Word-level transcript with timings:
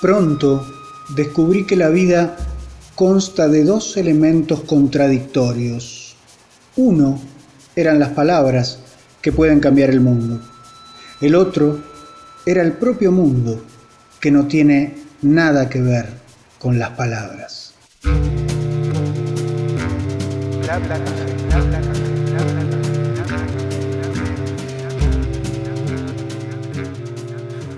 Pronto 0.00 0.66
descubrí 1.14 1.64
que 1.64 1.76
la 1.76 1.88
vida 1.88 2.36
consta 2.94 3.48
de 3.48 3.64
dos 3.64 3.96
elementos 3.96 4.60
contradictorios. 4.62 6.16
Uno 6.76 7.18
eran 7.74 7.98
las 7.98 8.10
palabras 8.10 8.78
que 9.22 9.32
pueden 9.32 9.60
cambiar 9.60 9.90
el 9.90 10.00
mundo. 10.00 10.40
El 11.20 11.34
otro 11.34 11.80
era 12.44 12.62
el 12.62 12.72
propio 12.72 13.10
mundo 13.10 13.62
que 14.20 14.30
no 14.30 14.46
tiene 14.46 14.98
nada 15.22 15.68
que 15.68 15.80
ver 15.80 16.06
con 16.58 16.78
las 16.78 16.90
palabras. 16.90 17.74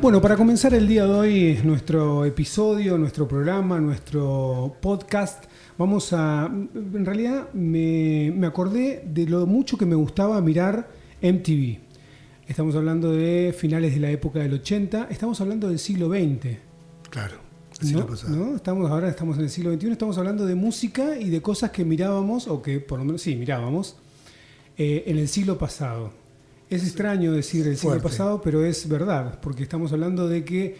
Bueno, 0.01 0.23
para 0.23 0.37
comenzar 0.37 0.75
el 0.75 0.87
día 0.87 1.05
de 1.07 1.11
hoy, 1.11 1.61
nuestro 1.65 2.25
episodio, 2.25 2.97
nuestro 2.97 3.27
programa, 3.27 3.81
nuestro 3.81 4.77
podcast, 4.81 5.45
vamos 5.77 6.13
a... 6.13 6.47
En 6.47 7.05
realidad 7.05 7.53
me, 7.53 8.33
acordé 8.47 9.03
de 9.05 9.27
lo 9.27 9.45
mucho 9.47 9.77
que 9.77 9.87
me 9.87 9.97
gustaba 9.97 10.41
mirar 10.41 10.89
MTV. 11.21 11.81
Estamos 12.47 12.77
hablando 12.77 13.11
de 13.11 13.53
finales 13.59 13.93
de 13.93 14.01
la 14.01 14.11
época 14.13 14.39
del 14.39 14.55
80, 14.55 15.09
estamos 15.11 15.41
hablando 15.41 15.69
del 15.69 15.81
siglo 15.81 16.09
XX. 16.09 16.59
Claro. 17.11 17.39
¿No? 18.29 18.55
Estamos, 18.55 18.89
ahora 18.91 19.09
estamos 19.09 19.37
en 19.37 19.45
el 19.45 19.51
siglo 19.51 19.75
XXI, 19.75 19.91
estamos 19.91 20.17
hablando 20.17 20.47
de 20.47 20.55
música 20.55 21.19
y 21.19 21.29
de 21.29 21.43
cosas 21.43 21.73
que 21.73 21.85
mirábamos, 21.85 22.47
o 22.47 22.63
que 22.63 22.79
por 22.79 23.01
lo 23.01 23.05
menos 23.05 23.23
sí, 23.23 23.35
mirábamos, 23.35 23.97
eh, 24.77 25.03
en 25.09 25.19
el 25.19 25.27
siglo 25.27 25.59
pasado. 25.59 26.13
Es 26.71 26.83
extraño 26.83 27.33
decir 27.33 27.67
el 27.67 27.79
siglo 27.79 28.01
pasado, 28.01 28.43
pero 28.43 28.65
es 28.65 28.87
verdad, 28.89 29.41
porque 29.41 29.63
estamos 29.63 29.91
hablando 29.93 30.29
de 30.29 30.45
que 30.45 30.77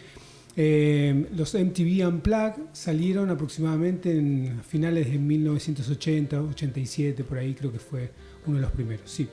eh, 0.55 1.25
los 1.35 1.55
MTV 1.55 2.07
Unplugged 2.07 2.61
salieron 2.73 3.31
aproximadamente 3.31 4.11
en 4.11 4.61
finales 4.67 5.11
de 5.11 5.17
1980, 5.17 6.41
87, 6.41 7.23
por 7.23 7.39
ahí 7.39 7.55
creo 7.55 7.71
que 7.71 7.79
fue 7.79 8.11
uno 8.45 8.57
de 8.57 8.61
los 8.61 8.71
primeros, 8.71 9.09
sí. 9.09 9.27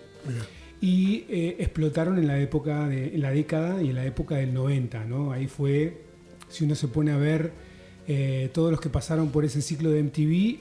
Y 0.80 1.26
eh, 1.28 1.56
explotaron 1.58 2.18
en 2.18 2.26
la 2.26 2.40
época, 2.40 2.88
de, 2.88 3.14
en 3.14 3.20
la 3.20 3.32
década 3.32 3.82
y 3.82 3.90
en 3.90 3.96
la 3.96 4.06
época 4.06 4.36
del 4.36 4.54
90, 4.54 5.04
¿no? 5.04 5.32
Ahí 5.32 5.48
fue, 5.48 6.04
si 6.48 6.64
uno 6.64 6.74
se 6.74 6.88
pone 6.88 7.12
a 7.12 7.18
ver 7.18 7.52
eh, 8.08 8.50
todos 8.54 8.70
los 8.70 8.80
que 8.80 8.88
pasaron 8.88 9.28
por 9.28 9.44
ese 9.44 9.60
ciclo 9.60 9.90
de 9.90 10.02
MTV, 10.02 10.60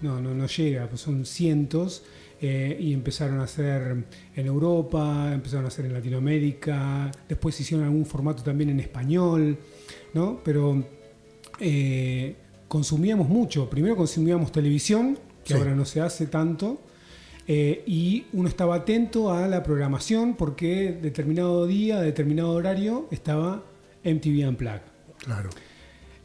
no, 0.00 0.20
no, 0.20 0.34
no 0.34 0.46
llega, 0.46 0.86
pues 0.88 1.02
son 1.02 1.26
cientos 1.26 2.02
eh, 2.46 2.76
y 2.78 2.92
empezaron 2.92 3.40
a 3.40 3.44
hacer 3.44 4.04
en 4.36 4.46
Europa, 4.46 5.30
empezaron 5.32 5.64
a 5.64 5.68
hacer 5.68 5.86
en 5.86 5.94
Latinoamérica, 5.94 7.10
después 7.26 7.58
hicieron 7.58 7.86
algún 7.86 8.04
formato 8.04 8.42
también 8.42 8.68
en 8.68 8.80
español, 8.80 9.56
¿no? 10.12 10.42
Pero 10.44 10.84
eh, 11.58 12.36
consumíamos 12.68 13.30
mucho. 13.30 13.70
Primero 13.70 13.96
consumíamos 13.96 14.52
televisión, 14.52 15.18
que 15.42 15.54
ahora 15.54 15.74
no 15.74 15.86
se 15.86 16.02
hace 16.02 16.26
tanto, 16.26 16.82
eh, 17.48 17.82
y 17.86 18.26
uno 18.34 18.46
estaba 18.50 18.74
atento 18.74 19.32
a 19.32 19.48
la 19.48 19.62
programación 19.62 20.36
porque 20.36 20.98
determinado 21.00 21.66
día, 21.66 21.98
determinado 22.02 22.50
horario, 22.50 23.08
estaba 23.10 23.64
MTV 24.04 24.46
Unplugged. 24.50 24.82
Claro. 25.16 25.48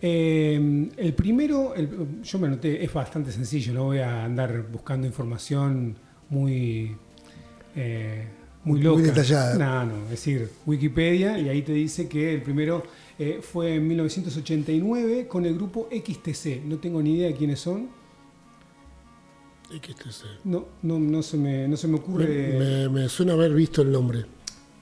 el 0.02 1.14
primero, 1.16 1.74
yo 2.22 2.40
me 2.40 2.48
anoté, 2.48 2.84
es 2.84 2.92
bastante 2.92 3.32
sencillo, 3.32 3.74
no 3.74 3.86
voy 3.86 4.00
a 4.00 4.26
andar 4.26 4.64
buscando 4.70 5.08
información 5.08 6.09
muy, 6.30 6.96
eh, 7.76 8.28
muy 8.64 8.82
loca. 8.82 9.00
Muy 9.00 9.10
detallada. 9.10 9.56
No, 9.58 9.94
no, 9.94 10.04
es 10.04 10.10
decir, 10.12 10.50
Wikipedia, 10.66 11.40
y 11.40 11.50
ahí 11.50 11.62
te 11.62 11.74
dice 11.74 12.08
que 12.08 12.34
el 12.34 12.42
primero 12.42 12.84
eh, 13.18 13.40
fue 13.42 13.76
en 13.76 13.88
1989 13.88 15.28
con 15.28 15.46
el 15.46 15.56
grupo 15.56 15.90
XTC. 15.92 16.64
No 16.66 16.78
tengo 16.78 17.02
ni 17.02 17.16
idea 17.16 17.28
de 17.28 17.36
quiénes 17.36 17.60
son. 17.60 17.90
XTC. 19.70 20.46
No, 20.46 20.66
no, 20.82 21.00
no, 21.00 21.22
se, 21.22 21.38
me, 21.38 21.68
no 21.68 21.78
se 21.78 21.88
me 21.88 21.98
ocurre. 21.98 22.90
Me, 22.90 23.08
suena 23.10 23.34
haber 23.34 23.54
visto 23.54 23.82
el 23.82 23.92
nombre. 23.92 24.26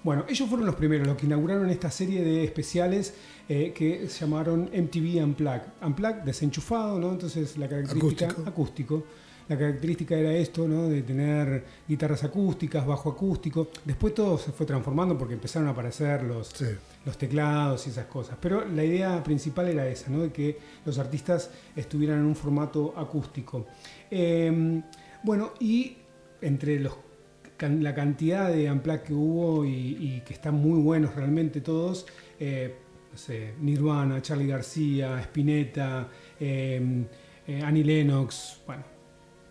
Bueno, 0.04 0.24
ellos 0.30 0.48
fueron 0.48 0.66
los 0.66 0.76
primeros, 0.76 1.06
los 1.06 1.18
que 1.18 1.26
inauguraron 1.26 1.70
esta 1.70 1.92
serie 1.92 2.24
de 2.24 2.46
especiales 2.46 3.14
eh, 3.50 3.74
que 3.76 4.08
se 4.08 4.22
llamaron 4.22 4.70
MTV 4.74 5.22
Unplugged. 5.22 5.74
Unplugged, 5.82 6.22
desenchufado, 6.22 6.98
¿no? 6.98 7.12
Entonces 7.12 7.58
la 7.58 7.68
característica 7.68 8.34
acústico 8.46 9.04
la 9.48 9.58
característica 9.58 10.16
era 10.16 10.34
esto, 10.34 10.68
¿no? 10.68 10.90
de 10.90 11.02
tener 11.04 11.64
guitarras 11.88 12.24
acústicas, 12.24 12.86
bajo 12.86 13.10
acústico. 13.10 13.70
Después 13.86 14.14
todo 14.14 14.38
se 14.38 14.52
fue 14.52 14.66
transformando 14.66 15.18
porque 15.18 15.36
empezaron 15.36 15.68
a 15.70 15.72
aparecer 15.72 16.24
los, 16.24 16.54
los 17.06 17.18
teclados 17.18 17.88
y 17.88 17.92
esas 17.92 18.08
cosas. 18.08 18.38
Pero 18.42 18.66
la 18.66 18.84
idea 18.84 19.24
principal 19.24 19.70
era 19.70 19.88
esa, 19.88 20.10
¿no? 20.10 20.24
de 20.24 20.32
que 20.32 20.58
los 20.86 21.00
artistas 21.00 21.50
estuvieran 21.76 22.20
en 22.20 22.26
un 22.26 22.36
formato 22.36 22.94
acústico. 22.98 23.68
Em, 24.12 24.84
bueno, 25.24 25.54
y 25.60 25.98
entre 26.42 26.80
los, 26.80 26.94
la 27.62 27.96
cantidad 27.96 28.52
de 28.52 28.68
Amplac 28.68 29.04
que 29.04 29.14
hubo 29.14 29.66
y, 29.66 30.22
que 30.26 30.34
están 30.34 30.56
muy 30.56 30.82
buenos 30.82 31.16
realmente 31.16 31.62
todos, 31.62 32.06
eh, 32.40 32.76
no 33.12 33.18
sé, 33.18 33.54
Nirvana, 33.62 34.22
Charlie 34.22 34.48
García, 34.48 35.20
Spinetta, 35.22 36.08
em, 36.40 37.06
eh, 37.48 37.62
Annie 37.64 37.84
Lennox, 37.84 38.62
bueno, 38.68 38.97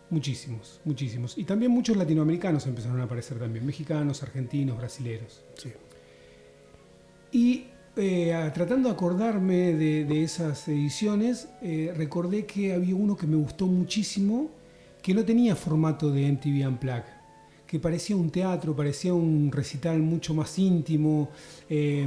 Muchísimos, 0.09 0.81
muchísimos. 0.85 1.37
Y 1.37 1.45
también 1.45 1.73
muchos 1.73 1.97
latinoamericanos 1.97 2.67
empezaron 2.67 3.01
a 3.01 3.05
aparecer 3.05 3.39
también, 3.39 3.67
mexicanos, 3.67 4.23
argentinos, 4.23 4.79
brasileros. 4.79 5.43
Sí. 5.57 5.73
Y 7.33 7.67
eh, 7.97 8.51
tratando 8.55 8.89
de 8.89 8.95
acordarme 8.95 9.73
de, 9.73 10.23
esas 10.23 10.69
ediciones, 10.69 11.49
eh, 11.61 11.93
recordé 11.97 12.47
que 12.47 12.73
había 12.73 12.95
uno 12.95 13.17
que 13.17 13.27
me 13.27 13.37
gustó 13.37 13.67
muchísimo, 13.67 14.51
que 15.03 15.13
no 15.13 15.25
tenía 15.25 15.57
formato 15.57 16.11
de 16.11 16.31
MTV 16.31 16.69
Unplugged, 16.69 17.17
que 17.67 17.81
parecía 17.81 18.15
un 18.15 18.31
teatro, 18.31 18.77
parecía 18.77 19.13
un 19.13 19.51
recital 19.51 19.99
mucho 20.01 20.35
más 20.35 20.57
íntimo. 20.59 21.31
Eh, 21.69 22.07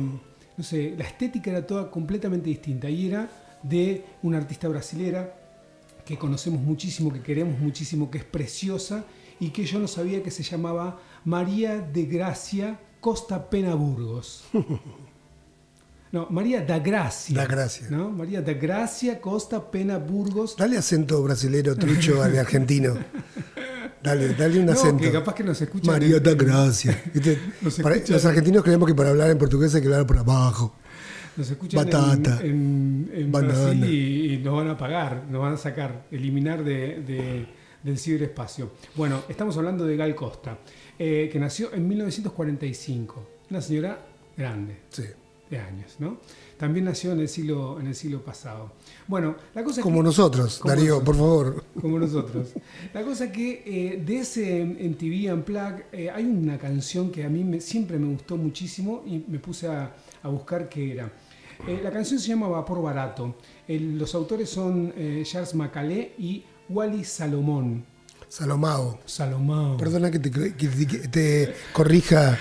no 0.55 0.63
sé, 0.63 0.95
la 0.97 1.03
estética 1.03 1.51
era 1.51 1.67
toda 1.67 1.91
completamente 1.91 2.49
distinta. 2.49 2.89
Y 2.89 3.07
era 3.07 3.29
de 3.63 4.03
una 4.23 4.37
artista 4.37 4.67
brasilera 4.69 5.38
que 6.09 6.17
conocemos 6.17 6.59
muchísimo, 6.59 7.13
que 7.13 7.21
queremos 7.21 7.59
muchísimo, 7.59 8.09
que 8.09 8.17
es 8.17 8.23
preciosa 8.23 9.05
y 9.39 9.49
que 9.49 9.63
yo 9.63 9.77
no 9.77 9.87
sabía 9.87 10.23
que 10.23 10.31
se 10.31 10.41
llamaba 10.41 10.99
María 11.23 11.77
de 11.77 12.05
Gracia 12.05 12.79
Costa 12.99 13.47
Pena 13.47 13.75
Burgos. 13.75 14.45
No, 16.11 16.25
María 16.31 16.65
da 16.65 16.79
Gracia. 16.79 17.35
Da 17.35 17.45
Gracia. 17.45 17.85
¿no? 17.91 18.09
María 18.09 18.41
da 18.41 18.53
Gracia 18.53 19.21
Costa 19.21 19.69
Pena 19.69 19.99
Burgos. 19.99 20.55
Dale 20.57 20.75
acento 20.75 21.21
brasilero 21.21 21.75
trucho 21.75 22.23
al 22.23 22.35
argentino. 22.35 22.97
Dale, 24.01 24.33
dale 24.33 24.59
un 24.59 24.71
acento. 24.71 25.03
que 25.03 25.11
capaz 25.11 25.35
que 25.35 25.43
nos 25.43 25.61
escuchan. 25.61 25.93
María 25.93 26.19
da 26.19 26.33
Gracia. 26.33 26.99
los 27.61 28.25
argentinos 28.25 28.63
creemos 28.63 28.87
que 28.87 28.95
para 28.95 29.09
hablar 29.09 29.29
en 29.29 29.37
portugués 29.37 29.75
hay 29.75 29.81
que 29.81 29.87
hablar 29.87 30.07
por 30.07 30.17
abajo. 30.17 30.73
Nos 31.39 31.49
escuchan 31.51 31.85
Batata, 31.85 32.41
en, 32.43 33.31
Brasil 33.31 33.85
y, 33.85 34.37
nos 34.39 34.57
van 34.57 34.67
a 34.67 34.77
pagar, 34.77 35.23
nos 35.29 35.41
van 35.41 35.53
a 35.53 35.57
sacar, 35.57 36.05
eliminar 36.11 36.65
de, 36.65 37.47
del 37.81 37.97
ciberespacio. 37.97 38.71
Bueno, 38.95 39.23
estamos 39.29 39.55
hablando 39.55 39.85
de 39.85 39.95
Gal 39.95 40.13
Costa, 40.15 40.57
eh, 40.99 41.29
que 41.31 41.39
nació 41.39 41.73
en 41.73 41.87
1945. 41.87 43.27
Una 43.49 43.61
señora 43.61 44.05
grande. 44.35 44.79
De 45.49 45.57
años, 45.57 45.95
¿no? 45.97 46.19
También 46.57 46.85
nació 46.85 47.13
en 47.13 47.21
el 47.21 47.29
siglo, 47.29 47.79
en 47.79 47.87
el 47.87 47.95
siglo 47.95 48.21
pasado. 48.21 48.73
Bueno, 49.07 49.35
la 49.55 49.63
cosa 49.63 49.81
Como 49.81 50.03
nosotros, 50.03 50.61
Darío, 50.63 51.01
por 51.01 51.15
favor. 51.15 51.63
Como 51.79 51.97
nosotros. 51.97 52.49
La 52.93 53.01
cosa 53.01 53.31
que 53.31 53.63
eh, 53.65 54.03
de 54.05 54.19
ese 54.19 54.63
MTV 54.65 55.33
Unplugged 55.33 55.85
eh, 55.93 56.11
hay 56.11 56.25
una 56.25 56.59
canción 56.59 57.09
que 57.09 57.23
a 57.23 57.29
mí 57.29 57.61
siempre 57.61 57.97
me 57.97 58.11
gustó 58.13 58.35
muchísimo 58.35 59.03
y 59.07 59.23
me 59.25 59.39
puse 59.39 59.69
a, 59.69 59.91
a 60.21 60.27
buscar 60.27 60.67
qué 60.67 60.91
era. 60.91 61.11
Eh, 61.67 61.79
la 61.83 61.91
canción 61.91 62.19
se 62.19 62.27
llama 62.29 62.47
Vapor 62.47 62.81
Barato. 62.81 63.35
los 63.67 64.15
autores 64.15 64.49
son 64.49 64.93
eh, 64.95 65.23
Charles 65.25 65.55
Macalé 65.55 66.13
y 66.17 66.45
Wally 66.69 67.03
Salomón. 67.03 67.85
Salomao. 68.27 68.99
Salomao. 69.05 69.77
Perdona 69.77 70.11
que 70.11 70.19
te, 70.19 71.53
corrija 71.73 72.37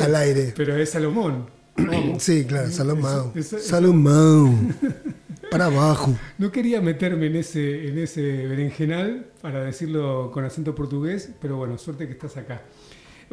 al 0.00 0.14
aire. 0.14 0.54
Pero 0.56 0.76
es 0.76 0.90
Salomón. 0.90 1.46
sí, 2.18 2.44
claro, 2.44 2.70
Salomao. 2.70 3.32
Salomao. 3.42 4.54
Para 5.50 5.66
abajo. 5.66 6.16
No 6.38 6.50
quería 6.50 6.80
meterme 6.80 7.26
en 7.26 7.36
ese, 7.36 7.88
en 7.88 7.98
ese 7.98 8.46
berenjenal 8.46 9.26
para 9.42 9.62
decirlo 9.62 10.30
con 10.32 10.44
acento 10.46 10.74
portugués, 10.74 11.30
pero 11.42 11.58
bueno, 11.58 11.76
suerte 11.76 12.06
que 12.06 12.12
estás 12.12 12.38
acá. 12.38 12.62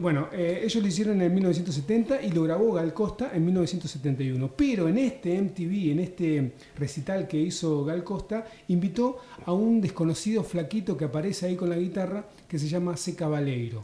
Bueno, 0.01 0.29
eh, 0.31 0.61
ellos 0.63 0.81
lo 0.81 0.87
hicieron 0.87 1.21
en 1.21 1.33
1970 1.33 2.21
y 2.21 2.31
lo 2.31 2.43
grabó 2.43 2.71
Gal 2.73 2.93
Costa 2.93 3.31
en 3.33 3.43
1971. 3.43 4.49
Pero 4.55 4.87
en 4.87 4.97
este 4.97 5.41
MTV, 5.41 5.91
en 5.91 5.99
este 5.99 6.53
recital 6.77 7.27
que 7.27 7.37
hizo 7.37 7.83
Gal 7.83 8.03
Costa, 8.05 8.45
invitó 8.69 9.17
a 9.45 9.51
un 9.51 9.81
desconocido 9.81 10.43
flaquito 10.43 10.95
que 10.95 11.05
aparece 11.05 11.47
ahí 11.47 11.55
con 11.57 11.69
la 11.69 11.77
guitarra 11.77 12.25
que 12.47 12.57
se 12.57 12.69
llama 12.69 12.95
C. 12.95 13.13
Cabaleiro. 13.13 13.83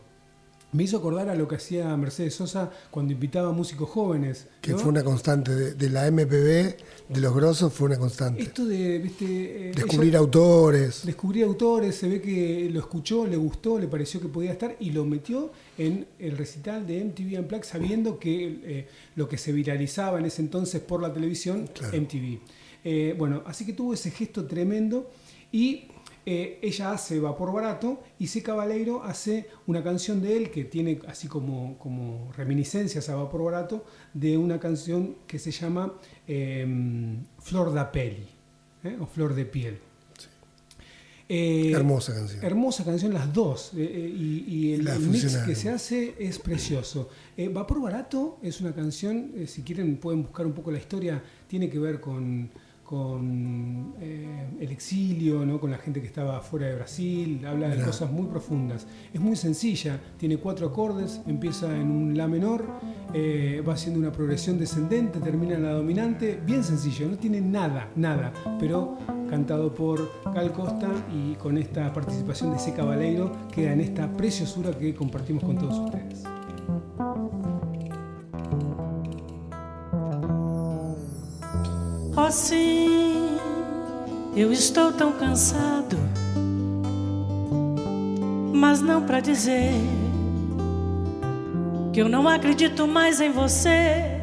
Me 0.76 0.84
hizo 0.84 0.98
acordar 0.98 1.30
a 1.30 1.36
lo 1.36 1.48
que 1.48 1.56
hacía 1.56 1.96
Mercedes 1.96 2.36
Sosa 2.36 2.70
cuando 2.92 3.14
invitaba 3.14 3.48
a 3.48 3.52
músicos 3.54 3.90
jóvenes. 3.90 4.48
Que 4.60 4.76
fue 4.76 4.90
una 4.90 5.06
constante 5.06 5.74
de, 5.74 5.90
la 5.90 6.12
MPB, 6.12 6.76
de 7.08 7.22
los 7.22 7.34
grosos, 7.34 7.72
fue 7.72 7.88
una 7.88 7.98
constante. 7.98 8.42
Esto 8.42 8.66
de. 8.66 9.00
¿viste? 9.00 9.70
Eh, 9.70 9.72
descubrir 9.74 10.18
autores. 10.18 11.06
Descubrir 11.06 11.46
autores, 11.46 11.96
se 11.96 12.10
ve 12.10 12.22
que 12.22 12.70
lo 12.70 12.82
escuchó, 12.82 13.26
le 13.26 13.38
gustó, 13.38 13.80
le 13.80 13.88
pareció 13.88 14.20
que 14.20 14.28
podía 14.28 14.52
estar 14.52 14.76
y 14.82 14.92
lo 14.92 15.06
metió 15.06 15.50
en 15.78 16.08
el 16.20 16.38
recital 16.38 16.86
de 16.86 17.06
MTV 17.06 17.40
Unplugged 17.40 17.64
sabiendo 17.64 18.20
que 18.20 18.60
eh, 18.64 18.88
lo 19.16 19.30
que 19.30 19.38
se 19.38 19.54
viralizaba 19.54 20.20
en 20.20 20.26
ese 20.26 20.42
entonces 20.42 20.82
por 20.82 21.02
la 21.02 21.14
televisión, 21.14 21.70
MTV. 21.94 22.40
Eh, 22.84 23.16
bueno, 23.18 23.44
así 23.46 23.66
que 23.66 23.72
tuvo 23.72 23.94
ese 23.94 24.12
gesto 24.12 24.46
tremendo 24.46 25.10
y 25.54 25.88
eh, 26.28 26.60
ella 26.64 26.92
hace 26.92 27.20
Vapor 27.20 27.54
Barato 27.54 28.02
y 28.18 28.26
C. 28.28 28.42
Cabaleiro 28.42 29.04
hace 29.04 29.48
una 29.68 29.84
canción 29.84 30.24
de 30.24 30.36
él 30.36 30.50
que 30.50 30.66
tiene 30.66 31.00
así 31.08 31.28
como, 31.28 31.78
como 31.78 32.32
reminiscencias 32.36 33.10
a 33.10 33.16
Vapor 33.16 33.44
Barato 33.44 33.86
de 34.14 34.36
una 34.36 34.60
canción 34.60 35.18
que 35.28 35.38
se 35.38 35.52
llama 35.52 35.94
em, 36.28 37.24
Flor 37.38 37.72
da 37.74 37.92
Peli 37.92 38.28
¿eh? 38.84 38.98
o 39.00 39.06
Flor 39.06 39.36
de 39.36 39.46
Piel. 39.46 39.78
Eh, 41.30 41.72
hermosa 41.72 42.14
canción. 42.14 42.44
Hermosa 42.44 42.84
canción, 42.84 43.14
las 43.14 43.32
dos. 43.32 43.72
y, 43.76 44.74
el, 44.74 44.84
mix 45.02 45.38
que 45.38 45.56
se 45.56 45.70
hace 45.70 46.16
es 46.18 46.40
precioso. 46.40 47.10
Vapor 47.52 47.82
Barato 47.82 48.40
es 48.42 48.62
una 48.62 48.74
canción, 48.74 49.32
si 49.46 49.62
quieren 49.62 49.98
pueden 49.98 50.24
buscar 50.24 50.48
un 50.48 50.54
poco 50.54 50.72
la 50.72 50.80
historia, 50.80 51.24
tiene 51.48 51.70
que 51.70 51.78
ver 51.78 52.00
con 52.00 52.50
con 52.86 53.96
eh, 54.00 54.48
el 54.60 54.72
exilio, 54.72 55.44
¿no? 55.46 55.60
con 55.60 55.72
la 55.72 55.78
gente 55.78 56.02
que 56.02 56.08
estaba 56.08 56.40
fuera 56.40 56.68
de 56.68 56.76
Brasil, 56.76 57.44
habla 57.46 57.68
de 57.70 57.84
cosas 57.84 58.12
muy 58.12 58.28
profundas. 58.28 58.86
Es 59.12 59.20
muy 59.20 59.36
sencilla, 59.36 60.00
tiene 60.18 60.38
cuatro 60.38 60.68
acordes, 60.68 61.20
empieza 61.26 61.76
en 61.76 61.90
un 61.90 62.16
La 62.16 62.28
menor, 62.28 62.66
eh, 63.14 63.64
va 63.68 63.74
haciendo 63.74 64.00
una 64.00 64.12
progresión 64.12 64.60
descendente, 64.60 65.20
termina 65.20 65.56
en 65.56 65.64
la 65.64 65.72
dominante, 65.72 66.40
bien 66.46 66.64
sencillo, 66.64 67.08
no 67.10 67.18
tiene 67.18 67.42
nada, 67.42 67.90
nada, 67.96 68.32
pero 68.60 68.98
cantado 69.30 69.74
por 69.74 70.12
Cal 70.34 70.52
Costa 70.52 70.92
y 71.12 71.34
con 71.36 71.58
esta 71.58 71.92
participación 71.92 72.54
de 72.54 72.60
C. 72.60 72.74
Cabaleiro 72.74 73.32
queda 73.52 73.74
en 73.74 73.82
esta 73.82 74.16
preciosura 74.16 74.72
que 74.78 74.94
compartimos 74.94 75.44
con 75.44 75.58
todos 75.58 75.80
ustedes. 75.80 76.24
Oh, 82.18 82.32
sim, 82.32 83.38
eu 84.38 84.50
estou 84.50 84.94
tão 84.94 85.12
cansado, 85.12 85.98
mas 88.54 88.80
não 88.80 89.02
para 89.02 89.20
dizer 89.20 89.74
que 91.92 92.00
eu 92.00 92.08
não 92.08 92.26
acredito 92.26 92.88
mais 92.88 93.20
em 93.20 93.32
você. 93.32 94.22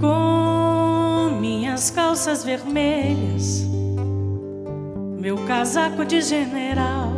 Com 0.00 1.38
minhas 1.40 1.88
calças 1.92 2.42
vermelhas, 2.42 3.68
meu 5.20 5.36
casaco 5.46 6.04
de 6.04 6.20
general, 6.22 7.12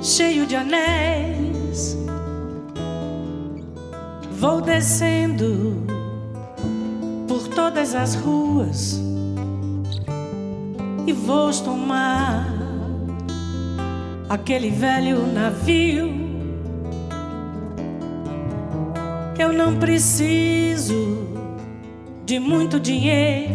cheio 0.00 0.46
de 0.46 0.56
anéis 0.56 1.45
Vou 4.38 4.60
descendo 4.60 5.82
por 7.26 7.48
todas 7.48 7.94
as 7.94 8.14
ruas 8.14 9.00
e 11.06 11.12
vou 11.12 11.50
tomar 11.52 12.46
aquele 14.28 14.68
velho 14.68 15.26
navio. 15.32 16.10
Eu 19.38 19.54
não 19.54 19.78
preciso 19.78 21.26
de 22.26 22.38
muito 22.38 22.78
dinheiro, 22.78 23.54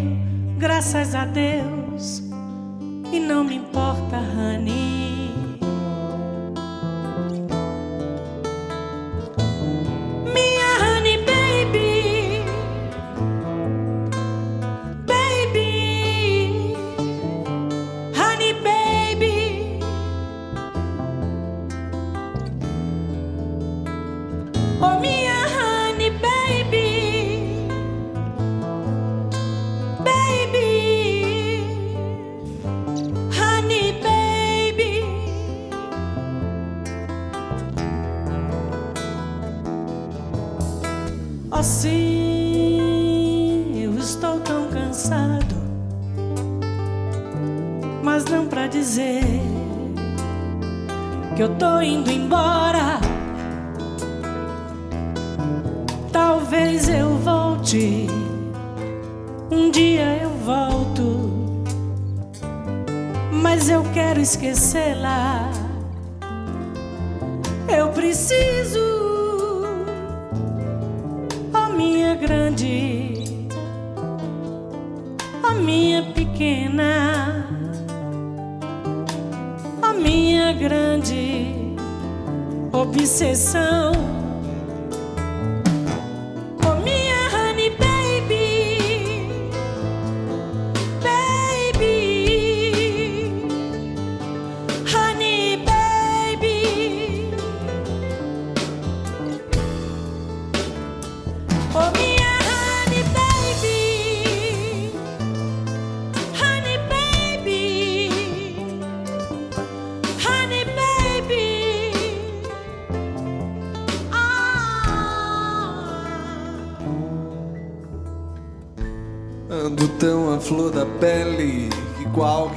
graças 0.57 1.13
a 1.13 1.25
Deus, 1.25 2.23
e 3.11 3.19
não 3.19 3.43
me 3.43 3.57
importa, 3.57 4.17
honey. 4.17 5.10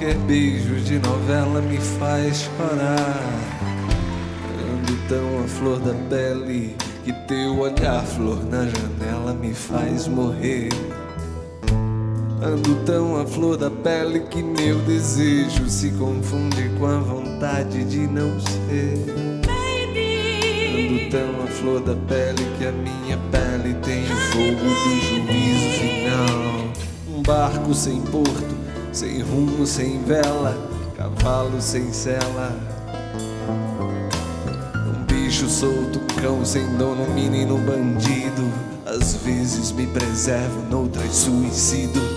Qualquer 0.05 0.15
beijo 0.27 0.75
de 0.81 0.99
novela 0.99 1.63
me 1.63 1.79
faz 1.79 2.43
chorar. 2.43 3.23
Ando 4.61 4.99
tão 5.09 5.43
a 5.43 5.49
flor 5.49 5.79
da 5.81 5.95
pele 6.11 6.77
que 7.05 7.13
teu 7.27 7.59
olhar, 7.59 8.05
flor 8.05 8.45
na 8.45 8.67
janela, 8.67 9.33
me 9.33 9.55
faz 9.55 10.07
morrer. 10.07 10.69
Ando 12.43 12.75
tão 12.85 13.19
a 13.19 13.27
flor 13.27 13.57
da 13.57 13.71
pele 13.71 14.21
que 14.21 14.43
meu 14.43 14.79
desejo 14.81 15.69
se 15.71 15.91
confunde 15.93 16.69
com 16.79 16.87
a 16.87 16.99
vontade 16.99 17.85
de 17.85 18.07
não 18.07 18.39
ser. 18.41 18.99
Ando 20.77 21.11
tão 21.11 21.45
a 21.45 21.47
flor 21.47 21.81
da 21.81 21.97
pele 22.07 22.45
que 22.59 22.67
a 22.67 22.73
minha 22.73 23.19
pele 23.31 23.75
tem 23.83 24.03
o 24.03 24.17
fogo 24.33 24.67
do 24.67 25.01
juízo 25.01 25.81
final 25.81 26.55
barco 27.27 27.73
sem 27.73 28.03
porto, 28.03 28.55
sem 28.95 29.23
rumo, 29.23 29.67
sem 29.67 30.01
vela, 30.05 30.57
cavalo 30.97 31.61
sem 31.61 31.93
sela. 31.93 32.57
Um 34.87 35.05
bicho 35.05 35.49
solto, 35.49 35.99
cão 36.23 36.45
sem 36.45 36.65
dono, 36.77 37.13
menino 37.13 37.59
bandido. 37.59 38.49
Às 38.87 39.15
vezes 39.17 39.73
me 39.73 39.87
preservo, 39.89 40.63
noutras 40.71 41.13
suicido. 41.13 42.14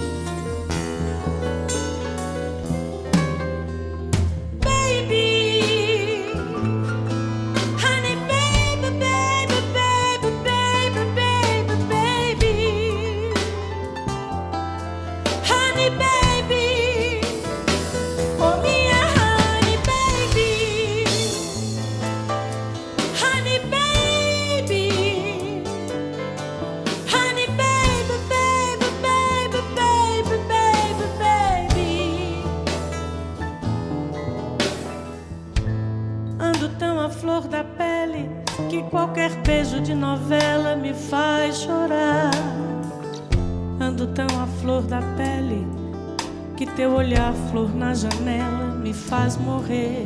Janela, 47.98 48.76
me 48.76 48.94
faz 48.94 49.36
morrer. 49.36 50.06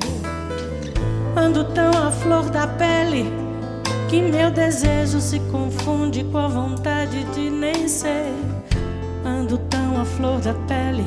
Ando 1.35 1.65
tão 1.65 1.91
a 1.91 2.09
flor 2.09 2.49
da 2.49 2.65
pele 2.65 3.25
que 4.09 4.21
meu 4.21 4.49
desejo 4.49 5.19
se 5.19 5.39
confunde 5.51 6.23
com 6.23 6.37
a 6.37 6.47
vontade 6.47 7.23
de 7.35 7.49
nem 7.49 7.87
ser. 7.87 8.33
Ando 9.25 9.57
tão 9.57 9.99
a 9.99 10.05
flor 10.05 10.39
da 10.39 10.53
pele 10.53 11.05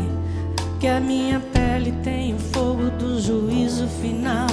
que 0.78 0.86
a 0.86 1.00
minha 1.00 1.40
pele 1.40 1.92
tem 2.02 2.34
o 2.34 2.38
fogo 2.38 2.90
do 2.90 3.20
juízo 3.20 3.88
final. 3.88 4.46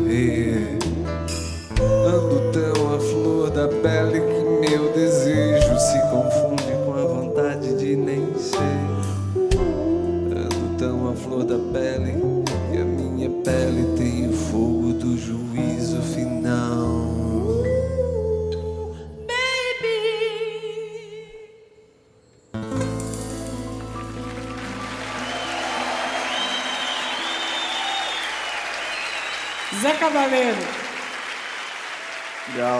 morrer. 0.00 0.78
Ando 1.80 2.50
tão 2.52 2.94
à 2.94 3.00
flor 3.00 3.50
da 3.50 3.68
pele 3.68 4.20
que 4.20 4.70
meu 4.70 4.92
desejo. 4.92 5.39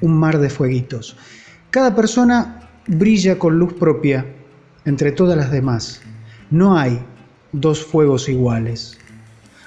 un 0.00 0.18
mar 0.18 0.38
de 0.38 0.50
fueguitos. 0.50 1.16
Cada 1.70 1.94
persona 1.94 2.68
brilla 2.86 3.38
con 3.38 3.58
luz 3.58 3.72
propia 3.74 4.26
entre 4.84 5.12
todas 5.12 5.36
las 5.36 5.50
demás. 5.50 6.00
No 6.50 6.76
hay 6.76 7.00
dos 7.52 7.84
fuegos 7.84 8.28
iguales. 8.28 8.98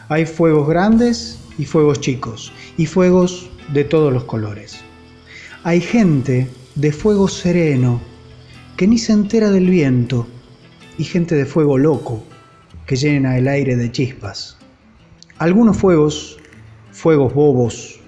Hay 0.10 0.26
fuegos 0.26 0.68
grandes 0.68 1.40
y 1.58 1.66
fuegos 1.66 2.02
chicos, 2.02 2.52
y 2.78 2.86
fuegos 2.86 3.50
de 3.74 3.84
todos 3.84 4.12
los 4.12 4.26
colores. 4.26 4.80
Hay 5.64 5.80
gente 5.80 6.50
de 6.76 6.92
fuego 6.92 7.28
sereno 7.28 8.02
que 8.76 8.88
ni 8.88 8.98
se 8.98 9.14
entera 9.14 9.52
del 9.52 9.70
viento, 9.70 10.28
y 10.98 11.04
gente 11.04 11.36
de 11.36 11.46
fuego 11.46 11.78
loco 11.78 12.24
que 12.86 12.96
llena 12.96 13.38
el 13.38 13.48
aire 13.48 13.76
de 13.76 13.92
chispas. 13.92 14.58
Algunos 15.38 15.78
fuegos, 15.78 16.38
fuegos 16.92 17.34
bobos, 17.34 18.00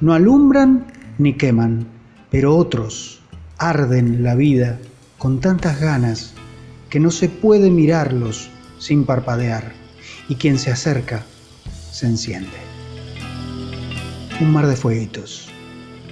no 0.00 0.14
alumbran 0.14 0.86
ni 1.20 1.34
queman, 1.34 1.86
pero 2.30 2.56
otros 2.56 3.20
arden 3.58 4.22
la 4.22 4.34
vida 4.34 4.78
con 5.18 5.40
tantas 5.40 5.80
ganas 5.80 6.32
que 6.88 6.98
no 6.98 7.10
se 7.10 7.28
puede 7.28 7.70
mirarlos 7.70 8.48
sin 8.78 9.04
parpadear, 9.04 9.72
y 10.28 10.36
quien 10.36 10.58
se 10.58 10.70
acerca 10.70 11.24
se 11.92 12.06
enciende. 12.06 12.48
Un 14.40 14.50
mar 14.52 14.66
de 14.66 14.76
fueguitos. 14.76 15.50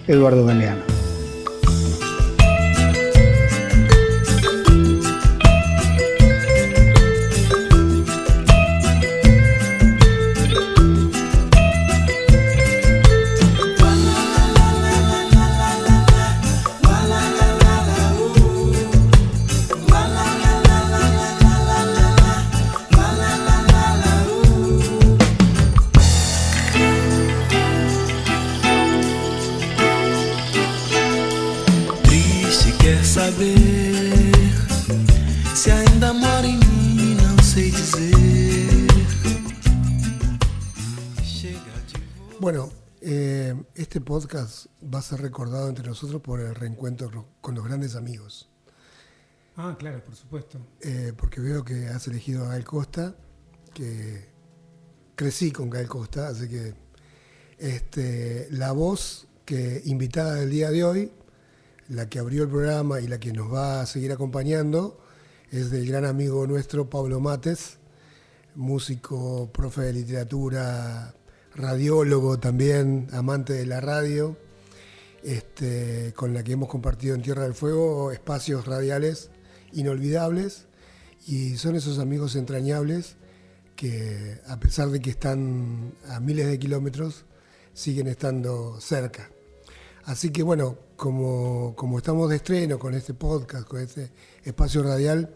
Eduardo 0.06 0.44
Galeano. 0.44 0.82
Podcast 44.18 44.66
va 44.82 44.98
a 44.98 45.02
ser 45.02 45.20
recordado 45.22 45.68
entre 45.68 45.86
nosotros 45.86 46.20
por 46.20 46.40
el 46.40 46.52
reencuentro 46.52 47.28
con 47.40 47.54
los 47.54 47.64
grandes 47.64 47.94
amigos. 47.94 48.48
Ah, 49.56 49.76
claro, 49.78 50.02
por 50.02 50.16
supuesto. 50.16 50.58
Eh, 50.80 51.12
porque 51.16 51.40
veo 51.40 51.64
que 51.64 51.86
has 51.86 52.08
elegido 52.08 52.44
a 52.44 52.48
Gael 52.48 52.64
Costa, 52.64 53.14
que 53.72 54.28
crecí 55.14 55.52
con 55.52 55.70
Gael 55.70 55.86
Costa, 55.86 56.26
así 56.26 56.48
que 56.48 56.74
este, 57.58 58.48
la 58.50 58.72
voz 58.72 59.28
que 59.44 59.82
invitada 59.84 60.34
del 60.34 60.50
día 60.50 60.72
de 60.72 60.82
hoy, 60.82 61.12
la 61.88 62.08
que 62.08 62.18
abrió 62.18 62.42
el 62.42 62.48
programa 62.48 63.00
y 63.00 63.06
la 63.06 63.20
que 63.20 63.32
nos 63.32 63.54
va 63.54 63.82
a 63.82 63.86
seguir 63.86 64.10
acompañando, 64.10 65.00
es 65.52 65.70
del 65.70 65.86
gran 65.86 66.04
amigo 66.04 66.44
nuestro 66.48 66.90
Pablo 66.90 67.20
Mates, 67.20 67.78
músico, 68.56 69.48
profe 69.52 69.82
de 69.82 69.92
literatura, 69.92 71.14
radiólogo 71.58 72.38
también, 72.38 73.08
amante 73.12 73.52
de 73.52 73.66
la 73.66 73.80
radio, 73.80 74.36
este, 75.24 76.12
con 76.14 76.32
la 76.32 76.44
que 76.44 76.52
hemos 76.52 76.68
compartido 76.68 77.14
en 77.14 77.22
Tierra 77.22 77.42
del 77.42 77.54
Fuego 77.54 78.12
espacios 78.12 78.66
radiales 78.66 79.30
inolvidables 79.72 80.66
y 81.26 81.56
son 81.56 81.74
esos 81.74 81.98
amigos 81.98 82.36
entrañables 82.36 83.16
que 83.74 84.40
a 84.46 84.58
pesar 84.58 84.88
de 84.88 85.00
que 85.00 85.10
están 85.10 85.94
a 86.08 86.20
miles 86.20 86.46
de 86.46 86.58
kilómetros, 86.58 87.24
siguen 87.74 88.08
estando 88.08 88.80
cerca. 88.80 89.30
Así 90.04 90.30
que 90.30 90.42
bueno, 90.42 90.78
como, 90.96 91.74
como 91.76 91.98
estamos 91.98 92.30
de 92.30 92.36
estreno 92.36 92.78
con 92.78 92.94
este 92.94 93.14
podcast, 93.14 93.68
con 93.68 93.80
este 93.80 94.10
espacio 94.42 94.82
radial, 94.82 95.32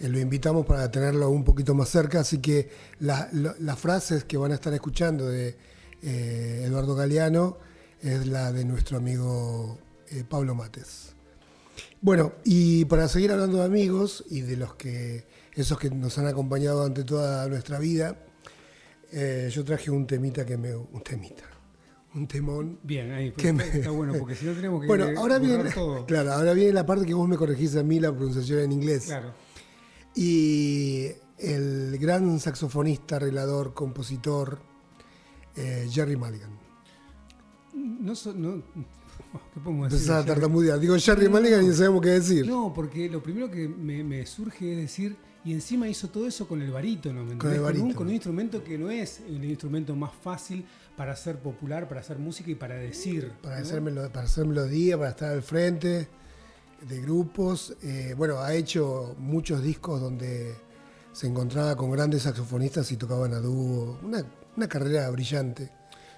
eh, 0.00 0.08
lo 0.08 0.18
invitamos 0.18 0.64
para 0.64 0.90
tenerlo 0.90 1.28
un 1.30 1.44
poquito 1.44 1.74
más 1.74 1.90
cerca, 1.90 2.20
así 2.20 2.38
que 2.38 2.70
las 3.00 3.78
frases 3.78 4.24
que 4.24 4.36
van 4.36 4.52
a 4.52 4.54
estar 4.54 4.72
escuchando 4.72 5.28
de 5.28 5.56
eh, 6.02 6.62
Eduardo 6.64 6.94
Galeano 6.94 7.58
es 8.00 8.26
la 8.26 8.50
de 8.50 8.64
nuestro 8.64 8.96
amigo 8.96 9.78
eh, 10.08 10.24
Pablo 10.26 10.54
Mates. 10.54 11.14
Bueno, 12.00 12.32
y 12.44 12.86
para 12.86 13.08
seguir 13.08 13.30
hablando 13.30 13.58
de 13.58 13.64
amigos 13.64 14.24
y 14.30 14.40
de 14.40 14.56
los 14.56 14.74
que 14.74 15.26
esos 15.54 15.78
que 15.78 15.90
nos 15.90 16.16
han 16.16 16.26
acompañado 16.26 16.78
durante 16.78 17.04
toda 17.04 17.46
nuestra 17.48 17.78
vida, 17.78 18.16
yo 19.12 19.64
traje 19.64 19.90
un 19.90 20.06
temita 20.06 20.46
que 20.46 20.56
me 20.56 20.74
un 20.74 21.02
temita, 21.02 21.44
un 22.14 22.26
temón. 22.26 22.78
Bien, 22.82 23.10
ahí 23.12 23.32
pues, 23.32 23.74
está 23.74 23.90
bueno 23.90 24.14
porque 24.18 24.34
si 24.34 24.46
no 24.46 24.52
tenemos 24.54 24.80
que 24.80 24.86
Bueno, 24.86 25.08
ahora 25.18 25.38
viene 25.38 25.70
claro, 26.06 26.32
ahora 26.32 26.54
viene 26.54 26.72
la 26.72 26.86
parte 26.86 27.04
que 27.04 27.12
vos 27.12 27.28
me 27.28 27.36
corregís 27.36 27.76
a 27.76 27.82
mí 27.82 28.00
la 28.00 28.12
pronunciación 28.12 28.60
en 28.60 28.72
inglés. 28.72 29.06
Claro. 29.06 29.34
Y 30.14 31.06
el 31.38 31.98
gran 31.98 32.38
saxofonista, 32.40 33.16
arreglador, 33.16 33.74
compositor 33.74 34.58
eh, 35.56 35.88
Jerry 35.90 36.16
Mulligan. 36.16 36.50
No, 37.72 38.12
no, 38.34 38.62
¿Qué 39.54 39.60
podemos 39.62 39.90
decir? 39.90 40.12
a 40.12 40.24
tartamudear. 40.24 40.78
Digo 40.80 40.96
Jerry 40.98 41.28
Mulligan 41.28 41.64
y 41.64 41.68
no 41.68 41.74
sabemos 41.74 42.02
qué 42.02 42.10
decir. 42.10 42.46
No, 42.46 42.72
porque 42.74 43.08
lo 43.08 43.22
primero 43.22 43.50
que 43.50 43.68
me, 43.68 44.26
surge 44.26 44.72
es 44.72 44.78
decir, 44.78 45.16
y 45.44 45.52
encima 45.52 45.88
hizo 45.88 46.08
todo 46.08 46.26
eso 46.26 46.46
con 46.46 46.60
el 46.60 46.70
barítono, 46.70 47.24
¿me 47.24 47.38
con, 47.38 47.52
el 47.52 47.60
barítono. 47.60 47.94
Con, 47.94 48.08
un, 48.08 48.12
instrumento 48.12 48.62
que 48.62 48.76
no 48.76 48.90
es 48.90 49.20
el 49.20 49.44
instrumento 49.44 49.94
más 49.94 50.12
fácil 50.12 50.66
para 50.96 51.12
hacer 51.12 51.38
popular, 51.38 51.88
para 51.88 52.00
hacer 52.00 52.18
música 52.18 52.50
y 52.50 52.56
para 52.56 52.74
decir. 52.74 53.32
Para, 53.42 53.58
hacer, 53.58 53.82
para 54.12 54.26
hacer 54.26 54.46
melodía, 54.46 54.98
para 54.98 55.10
estar 55.10 55.32
al 55.32 55.42
frente 55.42 56.08
de 56.88 57.00
grupos. 57.00 57.76
Eh, 57.82 58.14
bueno, 58.16 58.38
ha 58.38 58.54
hecho 58.54 59.14
muchos 59.18 59.62
discos 59.62 60.00
donde 60.00 60.54
se 61.12 61.26
encontraba 61.26 61.76
con 61.76 61.90
grandes 61.90 62.22
saxofonistas 62.22 62.90
y 62.92 62.96
tocaban 62.96 63.32
a 63.34 63.38
dúo. 63.38 63.98
Una, 64.02 64.24
una 64.56 64.68
carrera 64.68 65.08
brillante. 65.10 65.70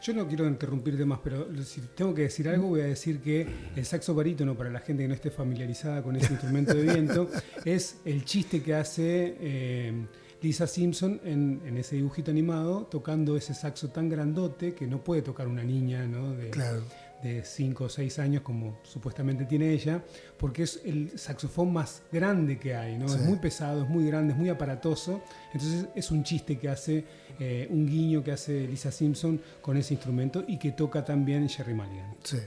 Yo 0.02 0.12
no 0.14 0.26
quiero 0.26 0.48
interrumpirte 0.48 1.04
más, 1.04 1.20
pero 1.22 1.46
si 1.64 1.80
tengo 1.94 2.12
que 2.12 2.22
decir 2.22 2.48
algo, 2.48 2.68
voy 2.68 2.80
a 2.80 2.86
decir 2.86 3.20
que 3.20 3.46
el 3.76 3.86
saxo 3.86 4.14
barítono, 4.14 4.56
para 4.56 4.68
la 4.68 4.80
gente 4.80 5.04
que 5.04 5.08
no 5.08 5.14
esté 5.14 5.30
familiarizada 5.30 6.02
con 6.02 6.16
ese 6.16 6.32
instrumento 6.32 6.74
de 6.74 6.82
viento, 6.82 7.28
es 7.64 7.98
el 8.04 8.24
chiste 8.24 8.62
que 8.64 8.74
hace 8.74 9.36
eh, 9.38 10.06
Lisa 10.40 10.66
Simpson 10.66 11.20
en, 11.24 11.76
ese 11.76 11.94
dibujito 11.94 12.32
animado, 12.32 12.88
tocando 12.90 13.36
ese 13.36 13.54
saxo 13.54 13.90
tan 13.90 14.08
grandote 14.08 14.74
que 14.74 14.88
no 14.88 15.04
puede 15.04 15.22
tocar 15.22 15.46
una 15.46 15.62
niña, 15.62 16.04
¿no? 16.04 16.32
De, 16.32 16.50
claro 16.50 16.82
de 17.22 17.44
5 17.44 17.84
o 17.84 17.88
6 17.88 18.18
años, 18.18 18.42
como 18.42 18.78
supuestamente 18.82 19.44
tiene 19.44 19.70
ella, 19.72 20.02
porque 20.36 20.64
es 20.64 20.80
el 20.84 21.16
saxofón 21.18 21.72
más 21.72 22.02
grande 22.10 22.58
que 22.58 22.74
hay, 22.74 22.98
¿no? 22.98 23.06
Es 23.06 23.20
muy 23.20 23.38
pesado, 23.38 23.82
es 23.82 23.88
muy 23.88 24.06
grande, 24.06 24.32
es 24.32 24.38
muy 24.38 24.48
aparatoso. 24.48 25.22
Entonces 25.52 25.86
es 25.94 26.10
un 26.10 26.24
chiste 26.24 26.58
que 26.58 26.68
hace, 26.68 27.04
eh, 27.38 27.68
un 27.70 27.86
guiño 27.86 28.24
que 28.24 28.32
hace 28.32 28.66
Lisa 28.66 28.90
Simpson 28.90 29.40
con 29.60 29.76
ese 29.76 29.94
instrumento 29.94 30.44
y 30.46 30.58
que 30.58 30.72
toca 30.72 31.04
también 31.04 31.48
Jerry 31.48 31.74
Mulligan. 31.74 32.16
Sí. 32.24 32.38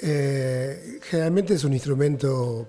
Eh, 0.00 0.98
generalmente 1.02 1.54
es 1.54 1.64
un 1.64 1.72
instrumento 1.72 2.68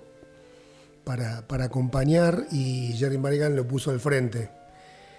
para, 1.04 1.46
para, 1.46 1.66
acompañar 1.66 2.46
y 2.50 2.94
Jerry 2.94 3.18
Mulligan 3.18 3.54
lo 3.54 3.66
puso 3.66 3.90
al 3.90 4.00
frente. 4.00 4.48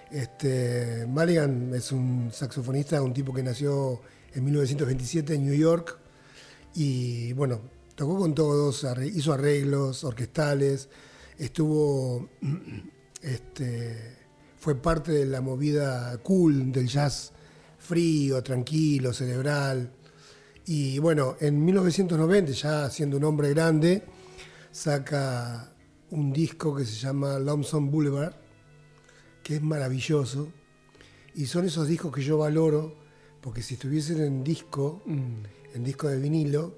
Este, 0.10 1.06
Mulligan 1.08 1.74
es 1.74 1.92
un 1.92 2.32
saxofonista, 2.34 3.02
un 3.02 3.13
tipo 3.13 3.34
que 3.34 3.44
nació 3.44 4.02
en 4.34 4.44
1927 4.44 5.36
en 5.36 5.46
New 5.46 5.56
York 5.56 6.00
y 6.74 7.34
bueno, 7.34 7.62
tocó 7.96 8.18
con 8.18 8.34
todos, 8.34 8.86
hizo 9.14 9.34
arreglos 9.34 10.04
orquestales, 10.04 10.90
estuvo, 11.38 12.30
este, 13.22 14.18
fue 14.58 14.76
parte 14.76 15.12
de 15.12 15.26
la 15.26 15.42
movida 15.42 16.18
cool 16.24 16.72
del 16.72 16.88
jazz 16.88 17.34
frío, 17.78 18.42
tranquilo, 18.42 19.14
cerebral. 19.14 19.92
Y 20.66 21.00
bueno, 21.00 21.36
en 21.40 21.64
1990, 21.64 22.52
ya 22.54 22.90
siendo 22.90 23.18
un 23.18 23.24
hombre 23.26 23.50
grande, 23.50 24.04
saca 24.72 25.74
un 26.12 26.32
disco 26.32 26.76
que 26.76 26.86
se 26.86 26.96
llama 26.96 27.40
Lonesome 27.40 27.90
Boulevard, 27.90 28.36
que 29.44 29.56
es 29.56 29.62
maravilloso. 29.62 30.52
Y 31.36 31.46
son 31.48 31.66
esos 31.66 31.88
discos 31.88 32.14
que 32.14 32.22
yo 32.22 32.38
valoro, 32.38 32.96
porque 33.42 33.62
si 33.62 33.74
estuviesen 33.74 34.22
en 34.22 34.44
disco, 34.44 35.02
mm 35.06 35.61
en 35.74 35.84
disco 35.84 36.08
de 36.08 36.20
vinilo, 36.20 36.76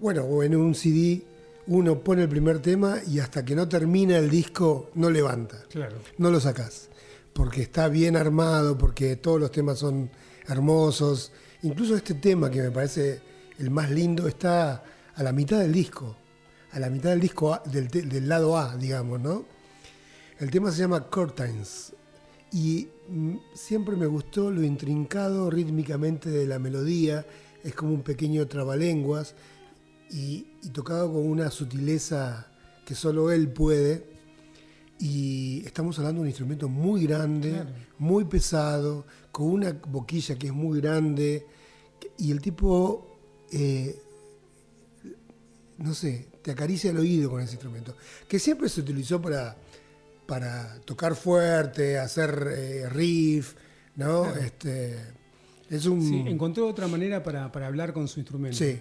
bueno, 0.00 0.22
o 0.22 0.42
en 0.42 0.54
un 0.54 0.74
CD, 0.74 1.22
uno 1.66 2.02
pone 2.02 2.22
el 2.22 2.28
primer 2.28 2.60
tema 2.60 2.98
y 3.06 3.18
hasta 3.18 3.44
que 3.44 3.54
no 3.54 3.68
termina 3.68 4.16
el 4.16 4.30
disco 4.30 4.90
no 4.94 5.10
levanta. 5.10 5.64
Claro. 5.68 5.96
No 6.16 6.30
lo 6.30 6.40
sacás. 6.40 6.88
Porque 7.32 7.62
está 7.62 7.88
bien 7.88 8.16
armado, 8.16 8.78
porque 8.78 9.16
todos 9.16 9.40
los 9.40 9.50
temas 9.50 9.78
son 9.78 10.10
hermosos. 10.46 11.32
Incluso 11.62 11.94
este 11.94 12.14
tema, 12.14 12.50
que 12.50 12.62
me 12.62 12.70
parece 12.70 13.20
el 13.58 13.70
más 13.70 13.90
lindo, 13.90 14.28
está 14.28 14.82
a 15.14 15.22
la 15.22 15.32
mitad 15.32 15.58
del 15.58 15.72
disco. 15.72 16.16
A 16.72 16.78
la 16.78 16.90
mitad 16.90 17.10
del 17.10 17.20
disco, 17.20 17.60
del, 17.66 17.88
del 17.88 18.28
lado 18.28 18.56
A, 18.56 18.76
digamos, 18.76 19.20
¿no? 19.20 19.44
El 20.38 20.50
tema 20.50 20.70
se 20.70 20.78
llama 20.78 21.08
Curtains. 21.08 21.92
Y 22.52 22.88
mm, 23.08 23.36
siempre 23.52 23.96
me 23.96 24.06
gustó 24.06 24.50
lo 24.50 24.62
intrincado 24.62 25.50
rítmicamente 25.50 26.30
de 26.30 26.46
la 26.46 26.58
melodía 26.58 27.26
es 27.62 27.74
como 27.74 27.92
un 27.92 28.02
pequeño 28.02 28.46
trabalenguas 28.46 29.34
y, 30.10 30.46
tocado 30.72 31.12
con 31.12 31.26
una 31.26 31.50
sutileza 31.50 32.46
que 32.84 32.94
solo 32.94 33.30
él 33.30 33.48
puede. 33.52 34.18
Y 34.98 35.62
estamos 35.64 35.98
hablando 35.98 36.20
de 36.20 36.22
un 36.22 36.28
instrumento 36.28 36.68
muy 36.68 37.06
grande, 37.06 37.64
muy 37.98 38.24
pesado, 38.24 39.06
con 39.30 39.46
una 39.46 39.72
boquilla 39.72 40.36
que 40.36 40.48
es 40.48 40.52
muy 40.52 40.80
grande. 40.80 41.46
Y 42.16 42.32
el 42.32 42.40
tipo, 42.40 43.18
eh, 43.52 44.00
no 45.78 45.94
sé, 45.94 46.28
te 46.42 46.50
acaricia 46.50 46.90
el 46.90 46.98
oído 46.98 47.30
con 47.30 47.40
ese 47.40 47.52
instrumento. 47.52 47.94
Que 48.26 48.40
siempre 48.40 48.68
se 48.68 48.80
utilizó 48.80 49.22
para, 49.22 49.56
para 50.26 50.80
tocar 50.80 51.14
fuerte, 51.14 51.98
hacer 51.98 52.48
eh, 52.56 52.88
riff, 52.88 53.54
¿no? 53.94 54.34
Este, 54.34 55.17
Sí, 55.68 56.24
encontró 56.26 56.66
otra 56.66 56.88
manera 56.88 57.22
para, 57.22 57.44
hablar 57.66 57.92
con 57.92 58.08
su 58.08 58.20
instrumento. 58.20 58.56
Sí, 58.56 58.80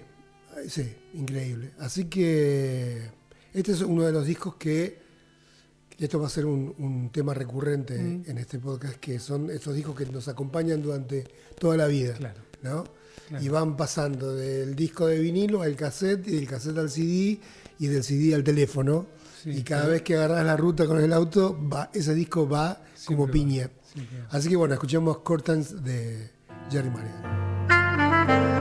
sí, 0.68 0.94
increíble. 1.14 1.72
Así 1.80 2.06
que 2.06 3.10
este 3.54 3.72
es 3.74 3.82
uno 3.82 4.06
de 4.06 4.12
los 4.12 4.26
discos 4.26 4.56
que, 4.56 5.06
esto 5.98 6.20
va 6.20 6.28
a 6.28 6.30
ser 6.30 6.46
un, 6.46 7.10
tema 7.12 7.34
recurrente 7.34 7.98
mm. 7.98 8.24
en 8.28 8.38
este 8.38 8.60
podcast, 8.60 8.96
que 8.96 9.20
son 9.20 9.50
estos 9.50 9.76
discos 9.76 9.96
que 9.96 10.06
nos 10.06 10.28
acompañan 10.28 10.82
durante 10.82 11.26
toda 11.60 11.76
la 11.76 11.88
vida. 11.88 12.14
Claro. 12.14 12.40
¿no? 12.62 12.84
Y 13.42 13.50
van 13.50 13.76
pasando 13.76 14.34
del 14.34 14.76
disco 14.76 15.08
de 15.08 15.20
vinilo 15.20 15.62
al 15.62 15.76
cassette 15.76 16.28
y 16.28 16.36
del 16.36 16.48
cassette 16.48 16.78
al 16.78 16.90
CD 16.90 17.40
y 17.80 17.88
del 17.88 18.04
CD 18.04 18.34
al 18.34 18.44
teléfono. 18.44 19.08
y 19.46 19.62
cada 19.64 19.88
vez 19.88 20.02
que 20.02 20.16
agarras 20.16 20.46
la 20.46 20.58
ruta 20.58 20.86
con 20.86 21.02
el 21.02 21.14
auto, 21.14 21.58
va, 21.70 21.90
ese 21.94 22.14
disco 22.14 22.48
va 22.48 22.82
como 23.06 23.28
piña. 23.28 23.70
Así 24.30 24.50
que 24.50 24.56
bueno, 24.56 24.74
escuchemos 24.76 25.20
Cortans 25.20 25.84
de 25.84 26.37
Jerry 26.70 26.90
Maria. 26.90 28.57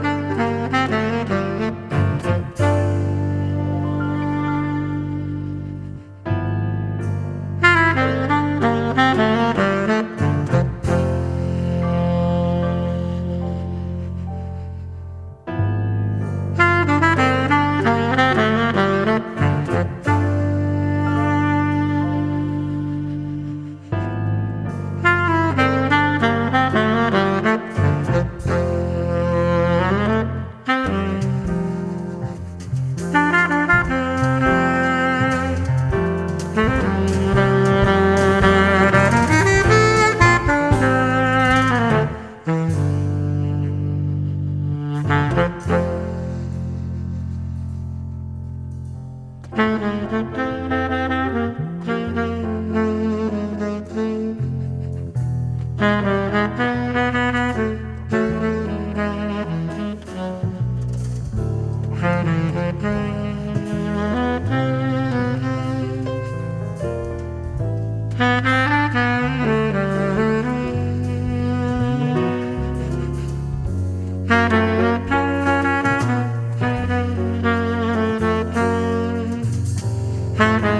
Bye. 80.37 80.76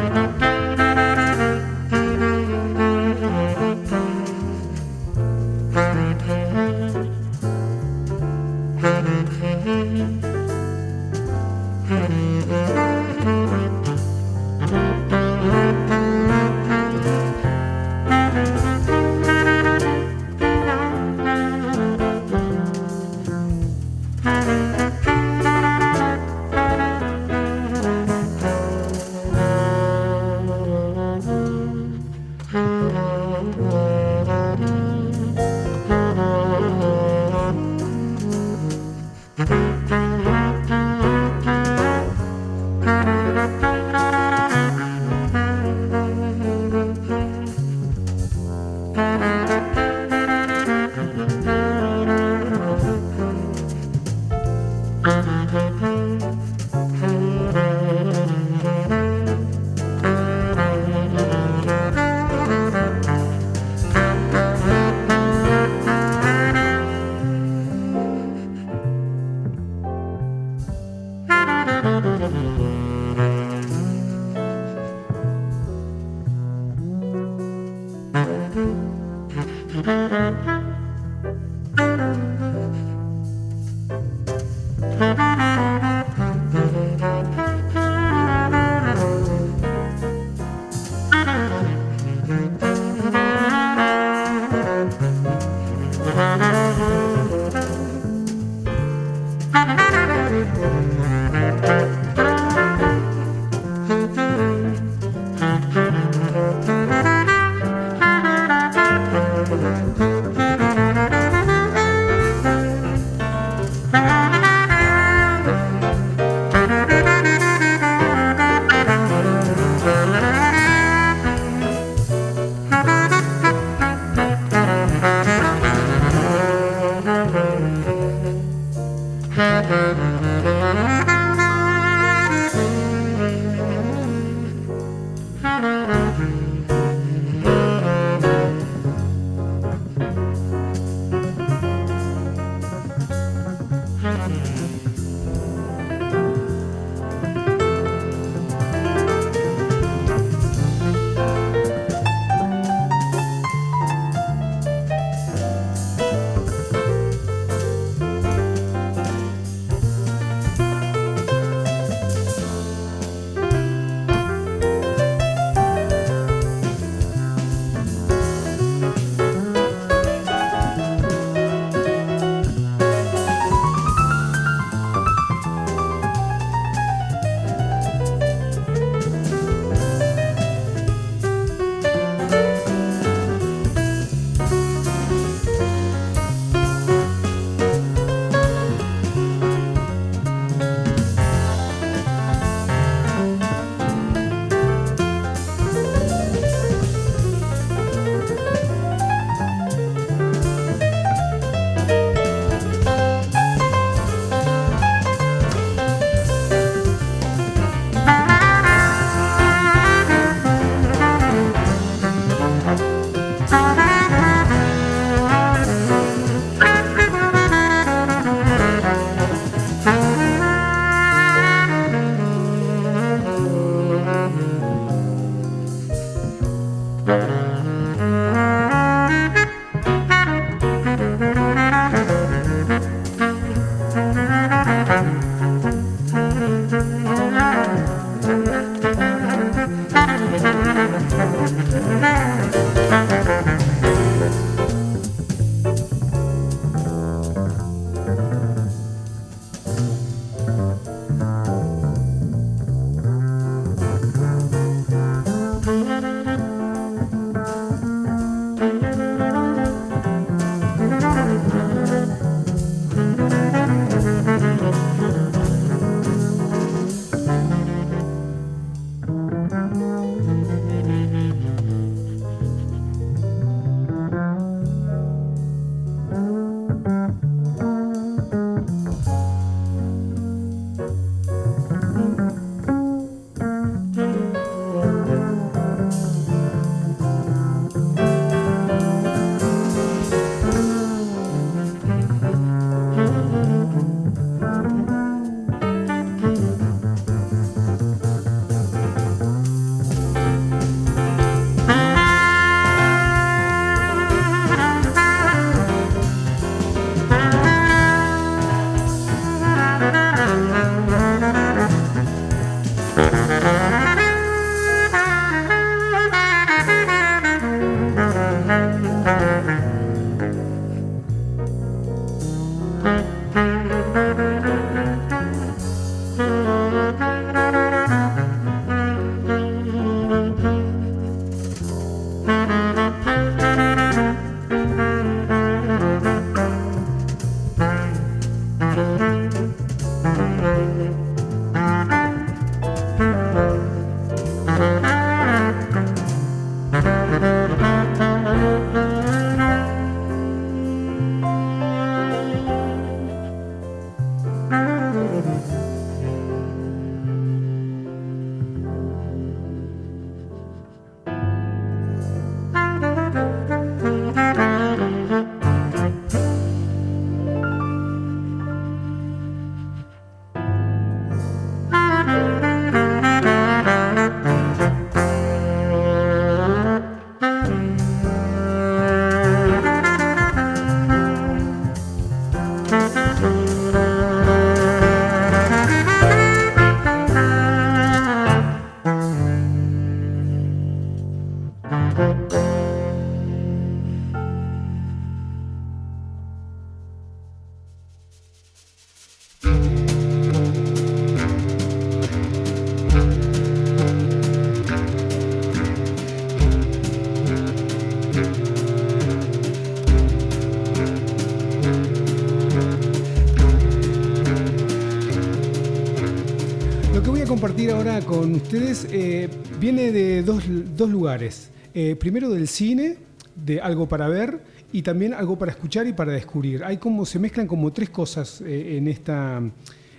Compartir 417.58 417.76
ahora 417.76 418.06
con 418.06 418.36
ustedes 418.36 418.88
eh, 418.92 419.28
viene 419.60 419.92
de 419.92 420.22
dos, 420.22 420.48
lugares. 420.92 421.50
Eh, 421.74 421.96
primero 421.96 422.30
del 422.30 422.48
cine, 422.48 422.98
de 423.36 423.60
algo 423.60 423.88
para 423.88 424.08
ver, 424.08 424.42
y 424.72 424.84
también 424.84 425.12
algo 425.16 425.40
para 425.40 425.54
escuchar 425.54 425.88
y 425.88 425.94
para 425.94 426.12
descubrir. 426.12 426.64
Hay 426.64 426.78
como, 426.78 427.04
se 427.04 427.18
mezclan 427.18 427.48
como 427.48 427.74
tres 427.74 427.90
cosas 427.90 428.42
eh, 428.42 428.78
en, 428.78 428.88
esta, 428.88 429.42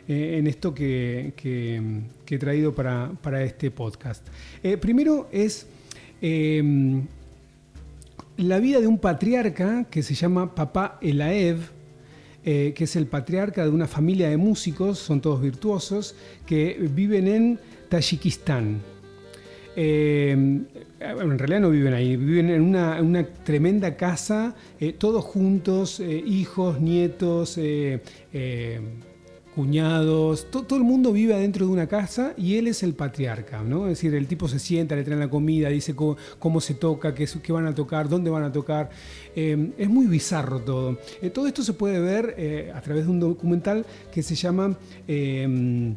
en 0.07 0.47
esto 0.47 0.73
que, 0.73 1.35
he 2.29 2.39
traído 2.39 2.73
para, 2.73 3.43
este 3.43 3.73
podcast. 3.73 4.25
primero 4.81 5.29
es 5.33 5.67
la 8.37 8.61
vida 8.61 8.81
de 8.81 8.87
un 8.87 8.99
patriarca 8.99 9.85
que 9.91 10.05
se 10.05 10.15
llama 10.15 10.55
Papá 10.55 11.01
Elaev, 11.01 11.78
eh, 12.45 12.73
que 12.75 12.85
es 12.85 12.97
el 12.97 13.07
patriarca 13.07 13.65
de 13.65 13.71
una 13.71 13.87
familia 13.87 14.29
de 14.31 14.37
músicos, 14.37 14.99
son 14.99 15.21
todos 15.21 15.41
virtuosos, 15.41 16.15
que 16.47 16.79
viven 16.91 17.29
en 17.29 17.61
Tayikistán. 17.89 18.81
Eh, 19.77 20.31
en 20.31 21.39
realidad 21.39 21.61
no 21.61 21.71
viven 21.71 21.95
ahí, 21.95 22.17
viven 22.17 22.51
en 22.51 22.63
una, 22.63 23.27
tremenda 23.45 23.97
casa, 23.97 24.55
eh, 24.81 24.93
todos 24.93 25.25
juntos, 25.25 26.01
hijos, 26.01 26.81
nietos, 26.81 27.59
cuñados, 29.59 30.53
todo 30.53 30.77
el 30.77 30.85
mundo 30.85 31.13
vive 31.13 31.35
adentro 31.35 31.67
de 31.67 31.73
una 31.73 31.89
casa 31.89 32.33
y 32.37 32.59
él 32.59 32.69
es 32.69 32.85
el 32.85 32.95
patriarca, 32.95 33.61
¿no? 33.65 33.89
Es 33.89 33.99
decir, 33.99 34.15
el 34.15 34.29
tipo 34.29 34.47
se 34.47 34.61
sienta, 34.61 34.95
le 34.95 35.03
traen 35.03 35.19
la 35.19 35.29
comida, 35.29 35.69
dice 35.69 35.97
cómo, 35.97 36.61
se 36.61 36.75
toca, 36.75 37.13
qué, 37.13 37.27
qué, 37.43 37.53
van 37.53 37.67
a 37.67 37.75
tocar, 37.75 38.09
dónde 38.09 38.31
van 38.31 38.45
a 38.45 38.53
tocar. 38.53 38.89
Eh, 39.35 39.73
es 39.77 39.89
muy 39.89 40.07
bizarro 40.07 40.61
todo. 40.61 40.97
Eh, 41.21 41.31
todo 41.31 41.49
esto 41.49 41.65
se 41.65 41.73
puede 41.73 41.99
ver 41.99 42.37
eh, 42.39 42.71
a 42.73 42.81
través 42.83 43.07
de 43.07 43.11
un 43.11 43.19
documental 43.19 43.85
que 44.13 44.23
se 44.23 44.37
llama 44.37 44.79
El 45.09 45.97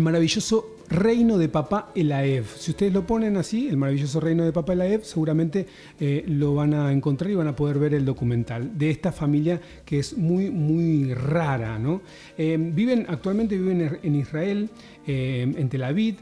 maravilloso 0.00 0.75
Reino 0.88 1.38
de 1.38 1.48
Papá 1.48 1.90
Elaev. 1.94 2.46
Si 2.56 2.70
ustedes 2.70 2.92
lo 2.92 3.06
ponen 3.06 3.36
así, 3.36 3.68
el 3.68 3.76
maravilloso 3.76 4.20
Reino 4.20 4.44
de 4.44 4.52
Papá 4.52 4.74
Elaev, 4.74 5.04
seguramente 5.04 5.66
eh, 5.98 6.24
lo 6.26 6.54
van 6.54 6.74
a 6.74 6.92
encontrar 6.92 7.30
y 7.30 7.34
van 7.34 7.48
a 7.48 7.56
poder 7.56 7.78
ver 7.78 7.94
el 7.94 8.04
documental 8.04 8.78
de 8.78 8.90
esta 8.90 9.12
familia 9.12 9.60
que 9.84 9.98
es 9.98 10.16
muy, 10.16 10.50
muy 10.50 11.14
rara. 11.14 11.78
¿no? 11.78 12.02
Eh, 12.38 12.56
viven, 12.58 13.06
actualmente 13.08 13.58
viven 13.58 13.98
en 14.02 14.14
Israel, 14.14 14.70
eh, 15.06 15.52
en 15.56 15.68
Tel 15.68 15.82
Aviv. 15.82 16.16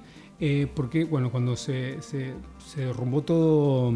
porque 0.74 1.04
bueno, 1.04 1.30
cuando 1.30 1.56
se, 1.56 1.98
derrumbó 2.82 3.22
todo 3.22 3.92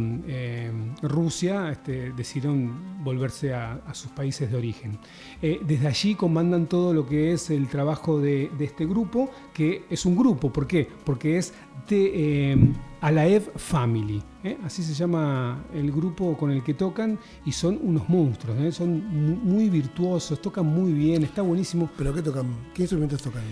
Rusia, 1.03 1.71
este, 1.71 2.12
decidieron 2.12 3.03
volverse 3.03 3.55
a, 3.55 3.81
sus 3.93 4.11
países 4.11 4.51
de 4.51 4.57
origen. 4.57 4.99
desde 5.41 5.87
allí 5.87 6.14
comandan 6.14 6.67
todo 6.67 6.93
lo 6.93 7.07
que 7.07 7.33
es 7.33 7.51
el 7.51 7.69
trabajo 7.69 8.21
de, 8.21 8.51
de, 8.59 8.64
este 8.64 8.87
grupo, 8.87 9.31
que 9.53 9.85
es 9.91 10.05
un 10.07 10.17
grupo, 10.17 10.53
¿por 10.53 10.67
qué? 10.67 10.88
Porque 11.05 11.38
es 11.38 11.55
de 11.88 12.53
eh, 12.53 12.73
Alaev 13.01 13.53
Family, 13.57 14.23
¿eh? 14.45 14.59
así 14.64 14.83
se 14.83 14.93
llama 14.95 15.64
el 15.73 15.91
grupo 15.91 16.37
con 16.37 16.51
el 16.51 16.62
que 16.62 16.75
tocan 16.75 17.19
y 17.47 17.53
son 17.53 17.79
unos 17.83 18.09
monstruos, 18.09 18.59
¿eh? 18.59 18.73
son 18.73 19.05
muy 19.45 19.69
virtuosos, 19.71 20.41
tocan 20.41 20.67
muy 20.67 20.93
bien, 20.93 21.23
está 21.25 21.43
buenísimo. 21.43 21.88
¿Pero 21.97 22.12
qué 22.14 22.23
tocan? 22.23 22.47
¿Qué 22.75 22.83
instrumentos 22.83 23.23
tocan? 23.23 23.43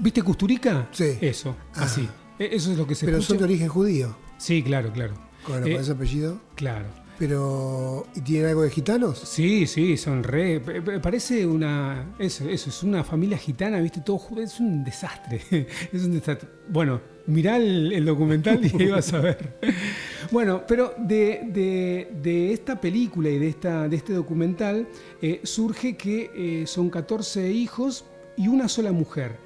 ¿Viste 0.00 0.22
Custurica? 0.22 0.88
Sí. 0.92 1.16
Eso, 1.20 1.54
ah. 1.74 1.82
así. 1.84 2.08
Eso 2.38 2.72
es 2.72 2.78
lo 2.78 2.86
que 2.86 2.94
se 2.94 3.06
Pero 3.06 3.22
son 3.22 3.38
de 3.38 3.44
origen 3.44 3.68
judío. 3.68 4.16
Sí, 4.38 4.62
claro, 4.62 4.92
claro. 4.92 5.14
¿Con, 5.44 5.66
ese 5.66 5.92
apellido? 5.92 6.40
Claro. 6.54 6.86
Pero, 7.18 8.06
¿y 8.14 8.20
tienen 8.20 8.50
algo 8.50 8.62
de 8.62 8.70
gitanos? 8.70 9.18
Sí, 9.18 9.66
sí, 9.66 9.96
son 9.96 10.22
re. 10.22 10.60
Parece 11.00 11.46
una. 11.46 12.14
Eso, 12.18 12.46
eso, 12.48 12.68
es 12.68 12.82
una 12.82 13.04
familia 13.04 13.38
gitana, 13.38 13.80
¿viste? 13.80 14.02
Todo 14.02 14.20
es 14.38 14.60
un 14.60 14.84
desastre. 14.84 15.40
Es 15.92 16.04
un 16.04 16.12
desastre. 16.12 16.48
Bueno, 16.68 17.00
mirá 17.26 17.56
el, 17.56 18.04
documental 18.04 18.60
y 18.64 18.86
vas 18.88 19.12
a 19.12 19.20
ver. 19.20 19.56
Bueno, 20.32 20.64
pero 20.66 20.92
de, 20.98 22.50
esta 22.52 22.80
película 22.80 23.30
y 23.30 23.38
de, 23.38 23.48
esta, 23.48 23.88
de 23.88 23.94
este 23.96 24.12
documental 24.12 24.88
eh, 25.22 25.40
surge 25.44 25.96
que 25.96 26.30
eh, 26.34 26.66
son 26.66 26.90
14 26.90 27.48
hijos 27.52 28.04
y 28.36 28.48
una 28.48 28.68
sola 28.68 28.90
mujer. 28.90 29.36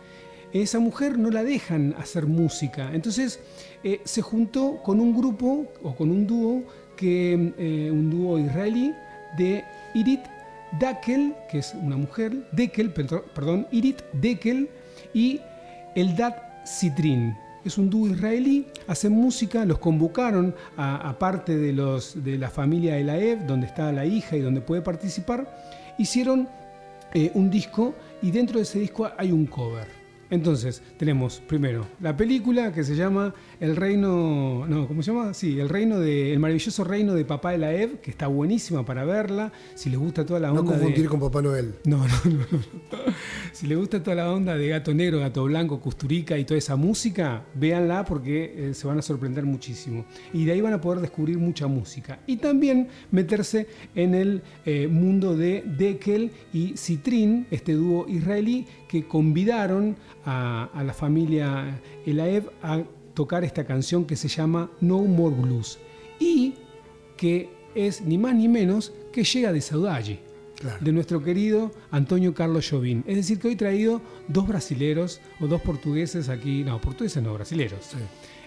Esa 0.52 0.80
mujer 0.80 1.18
no 1.18 1.30
la 1.30 1.44
dejan 1.44 1.94
hacer 1.98 2.26
música. 2.26 2.90
Entonces 2.92 3.40
eh, 3.84 4.00
se 4.04 4.22
juntó 4.22 4.82
con 4.82 5.00
un 5.00 5.16
grupo 5.16 5.66
o 5.82 5.94
con 5.94 6.10
un 6.10 6.26
dúo 6.26 6.64
que 6.96 7.54
eh, 7.56 7.90
un 7.90 8.10
dúo 8.10 8.38
israelí 8.38 8.92
de 9.38 9.64
Irit 9.94 10.20
Dakel, 10.78 11.34
que 11.50 11.58
es 11.58 11.74
una 11.74 11.96
mujer, 11.96 12.48
Dekel, 12.52 12.92
perdón, 12.92 13.66
Irit 13.70 14.02
Dekel 14.12 14.68
y 15.14 15.40
Eldad 15.94 16.34
Citrin. 16.66 17.36
Es 17.64 17.76
un 17.78 17.90
dúo 17.90 18.08
israelí, 18.08 18.66
hacen 18.86 19.12
música, 19.12 19.64
los 19.64 19.78
convocaron 19.78 20.54
a, 20.76 21.14
parte 21.18 21.56
de, 21.56 21.72
los, 21.72 22.24
de 22.24 22.38
la 22.38 22.48
familia 22.50 22.96
Elaev, 22.98 23.46
donde 23.46 23.66
está 23.66 23.92
la 23.92 24.06
hija 24.06 24.36
y 24.36 24.40
donde 24.40 24.62
puede 24.62 24.80
participar, 24.80 25.94
hicieron 25.98 26.48
eh, 27.12 27.30
un 27.34 27.50
disco 27.50 27.94
y 28.22 28.30
dentro 28.30 28.56
de 28.58 28.62
ese 28.62 28.78
disco 28.78 29.10
hay 29.16 29.30
un 29.30 29.46
cover. 29.46 29.99
Entonces, 30.30 30.82
tenemos 30.96 31.42
primero 31.46 31.86
la 32.00 32.16
película 32.16 32.72
que 32.72 32.84
se 32.84 32.94
llama 32.94 33.34
El 33.58 33.76
Reino. 33.76 34.64
No, 34.68 34.86
¿cómo 34.86 35.02
se 35.02 35.12
llama? 35.12 35.34
Sí, 35.34 35.58
El 35.58 35.68
Reino 35.68 35.98
de. 35.98 36.32
El 36.32 36.38
maravilloso 36.38 36.84
reino 36.84 37.14
de 37.14 37.24
Papá 37.24 37.52
de 37.52 37.58
la 37.58 37.72
Ev, 37.72 38.00
que 38.00 38.10
está 38.10 38.28
buenísima 38.28 38.84
para 38.84 39.04
verla. 39.04 39.52
Si 39.74 39.90
les 39.90 39.98
gusta 39.98 40.24
toda 40.24 40.40
la 40.40 40.50
onda. 40.50 40.62
No 40.62 40.68
confundir 40.68 41.08
con 41.08 41.20
Papá 41.20 41.42
Noel. 41.42 41.74
No, 41.84 41.98
no, 41.98 42.14
no, 42.24 42.38
no. 42.52 42.98
Si 43.52 43.66
les 43.66 43.76
gusta 43.76 44.02
toda 44.02 44.16
la 44.16 44.32
onda 44.32 44.56
de 44.56 44.68
gato 44.68 44.94
negro, 44.94 45.18
gato 45.18 45.44
blanco, 45.44 45.80
custurica 45.80 46.38
y 46.38 46.44
toda 46.44 46.58
esa 46.58 46.76
música, 46.76 47.44
véanla 47.54 48.04
porque 48.04 48.70
eh, 48.70 48.74
se 48.74 48.86
van 48.86 48.98
a 48.98 49.02
sorprender 49.02 49.44
muchísimo. 49.44 50.04
Y 50.32 50.44
de 50.44 50.52
ahí 50.52 50.60
van 50.60 50.72
a 50.72 50.80
poder 50.80 51.00
descubrir 51.00 51.38
mucha 51.38 51.66
música. 51.66 52.20
Y 52.26 52.36
también 52.36 52.88
meterse 53.10 53.66
en 53.94 54.14
el 54.14 54.42
eh, 54.64 54.88
mundo 54.88 55.36
de 55.36 55.64
Dekel 55.66 56.30
y 56.52 56.76
Citrin, 56.76 57.46
este 57.50 57.72
dúo 57.74 58.06
israelí, 58.08 58.66
que 58.90 59.06
convidaron 59.06 59.96
a, 60.26 60.68
la 60.84 60.92
familia 60.92 61.80
Elaev 62.04 62.50
a 62.60 62.82
tocar 63.14 63.44
esta 63.44 63.64
canción 63.64 64.04
que 64.04 64.16
se 64.16 64.26
llama 64.26 64.68
No 64.80 64.98
More 65.02 65.36
Blues 65.36 65.78
y 66.18 66.54
que 67.16 67.50
es 67.76 68.00
ni 68.00 68.18
más 68.18 68.34
ni 68.34 68.48
menos 68.48 68.92
que 69.12 69.22
llega 69.22 69.52
de 69.52 69.60
Saudade, 69.60 70.18
de 70.80 70.92
nuestro 70.92 71.22
querido 71.22 71.70
Antonio 71.92 72.34
Carlos 72.34 72.68
Jobim. 72.68 73.04
Es 73.06 73.14
decir, 73.14 73.38
que 73.38 73.46
hoy 73.46 73.54
he 73.54 73.56
traído 73.56 74.02
dos 74.26 74.48
brasileros 74.48 75.20
o 75.38 75.46
dos 75.46 75.62
portugueses 75.62 76.28
aquí, 76.28 76.64
no, 76.64 76.80
portugueses 76.80 77.22
no, 77.22 77.32
brasileros, 77.34 77.90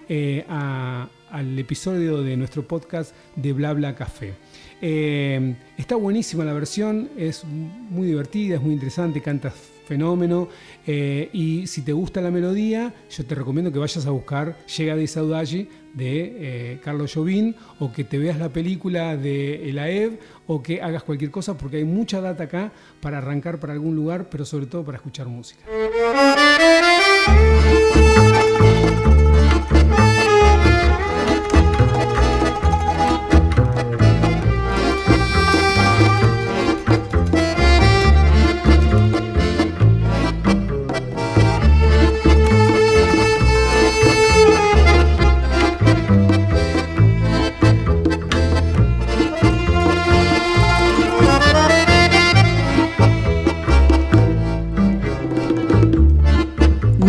eh, 0.09 0.43
al 0.49 1.57
episodio 1.57 2.21
de 2.21 2.35
nuestro 2.35 2.67
podcast 2.67 3.15
de 3.37 3.53
Bla 3.53 3.71
Bla 3.71 3.95
Café. 3.95 4.33
Eh, 4.81 5.55
está 5.77 5.95
buenísima 5.95 6.43
la 6.43 6.51
versión, 6.51 7.11
es 7.17 7.45
muy 7.45 8.07
divertida, 8.07 8.55
es 8.55 8.61
muy 8.61 8.73
interesante, 8.73 9.21
canta 9.21 9.53
fenómeno. 9.85 10.49
Eh, 10.85 11.29
y 11.33 11.67
si 11.67 11.81
te 11.81 11.93
gusta 11.93 12.21
la 12.21 12.31
melodía, 12.31 12.93
yo 13.09 13.25
te 13.25 13.35
recomiendo 13.35 13.71
que 13.71 13.79
vayas 13.79 14.05
a 14.05 14.11
buscar 14.11 14.57
Llega 14.65 14.95
de 14.95 15.07
Saudade 15.07 15.67
de 15.93 16.73
eh, 16.73 16.79
Carlos 16.83 17.13
Jobim 17.13 17.53
o 17.79 17.91
que 17.91 18.03
te 18.03 18.17
veas 18.17 18.39
la 18.39 18.49
película 18.49 19.15
de 19.15 19.69
El 19.69 20.17
o 20.47 20.63
que 20.63 20.81
hagas 20.81 21.03
cualquier 21.03 21.31
cosa 21.31 21.57
porque 21.57 21.77
hay 21.77 21.85
mucha 21.85 22.19
data 22.19 22.45
acá 22.45 22.71
para 22.99 23.19
arrancar 23.19 23.59
para 23.59 23.73
algún 23.73 23.95
lugar, 23.95 24.29
pero 24.29 24.45
sobre 24.45 24.65
todo 24.65 24.83
para 24.83 24.97
escuchar 24.97 25.27
música. 25.27 25.63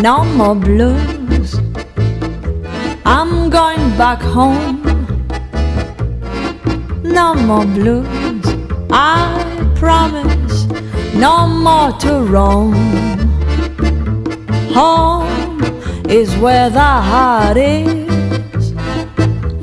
No 0.04 0.22
more 0.22 0.54
blues. 0.54 1.54
I'm 3.06 3.48
going 3.48 3.84
back 3.96 4.20
home. 4.20 4.82
No 7.02 7.34
more 7.34 7.64
blues, 7.64 8.44
I 8.90 9.16
promise. 9.76 10.66
No 11.14 11.46
more 11.46 11.92
to 12.04 12.12
roam. 12.34 12.74
Home 14.78 15.62
is 16.10 16.36
where 16.36 16.68
the 16.68 16.92
heart 17.10 17.56
is. 17.56 18.74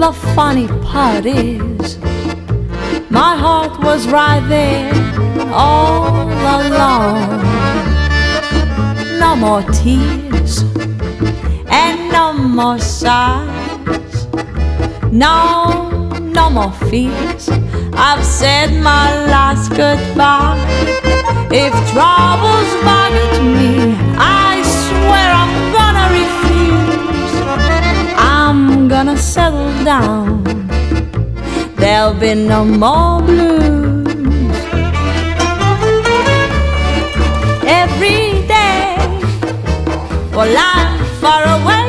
The 0.03 0.11
funny 0.33 0.67
part 0.89 1.27
is, 1.27 1.99
my 3.11 3.35
heart 3.43 3.79
was 3.83 4.07
right 4.07 4.43
there 4.49 4.91
all 5.53 6.31
along 6.57 7.41
no 9.21 9.35
more 9.35 9.61
tears, 9.71 10.30
more 12.41 12.79
sighs, 12.79 14.27
no, 15.11 16.09
no 16.19 16.49
more 16.49 16.71
fears. 16.89 17.49
I've 17.93 18.25
said 18.25 18.73
my 18.81 19.07
last 19.27 19.69
goodbye. 19.69 20.57
If 21.51 21.73
troubles 21.91 22.71
bother 22.83 23.43
me, 23.43 23.95
I 24.17 24.61
swear 24.79 25.29
I'm 25.43 25.55
gonna 25.77 26.07
refuse. 26.21 27.33
I'm 28.17 28.87
gonna 28.87 29.17
settle 29.17 29.71
down. 29.83 30.43
There'll 31.75 32.13
be 32.13 32.33
no 32.35 32.63
more 32.63 33.21
blues. 33.21 34.55
Every 37.81 38.47
day, 38.47 38.95
while 40.33 40.55
I'm 40.57 41.05
far 41.21 41.43
away, 41.43 41.80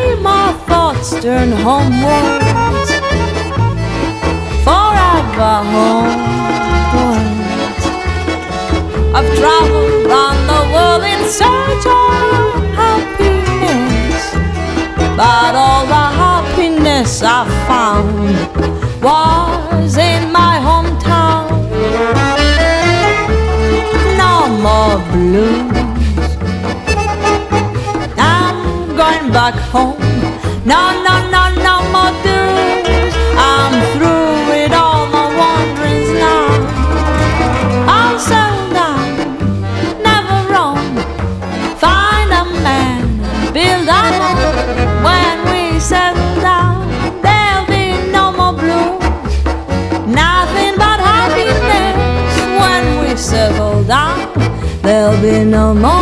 thoughts 1.02 1.22
turn 1.22 1.50
homewards. 1.50 2.90
Forever 4.66 5.54
homewards. 5.72 7.02
I've 9.14 9.30
traveled 9.38 10.06
round 10.06 10.40
the 10.48 10.62
world 10.72 11.02
in 11.02 11.20
search 11.28 11.86
of 11.86 12.64
happiness, 12.80 14.22
but 15.16 15.54
all 15.54 15.86
the 15.86 16.06
happiness 16.22 17.22
I 17.22 17.44
found 17.66 18.38
was 19.02 19.96
in 19.96 20.30
my 20.32 20.54
hometown. 20.66 21.50
No 24.22 24.34
more 24.66 24.98
blues. 25.10 25.76
I'm 28.18 28.96
going 28.96 29.32
back 29.32 29.54
home. 29.54 30.01
No, 30.64 30.80
no, 31.02 31.14
no, 31.34 31.42
no 31.68 31.74
more 31.90 32.12
dues. 32.22 33.14
I'm 33.36 33.74
through 33.92 34.46
with 34.50 34.72
all 34.72 35.06
my 35.06 35.26
wanderings 35.40 36.10
now. 36.26 36.46
I'll 37.88 38.18
settle 38.18 38.70
down, 38.70 39.08
never 40.08 40.38
roam. 40.54 40.94
Find 41.82 42.30
a 42.30 42.44
man, 42.62 43.02
build 43.52 43.88
a 43.88 44.02
home. 44.20 44.38
When 45.08 45.36
we 45.50 45.80
settle 45.80 46.40
down, 46.40 46.86
there'll 47.22 47.66
be 47.66 47.84
no 48.12 48.30
more 48.30 48.52
blues. 48.52 49.02
Nothing 50.06 50.74
but 50.78 50.98
happiness 51.10 52.34
when 52.60 52.84
we 53.00 53.16
settle 53.16 53.82
down. 53.82 54.16
There'll 54.82 55.20
be 55.20 55.44
no 55.44 55.74
more 55.74 56.01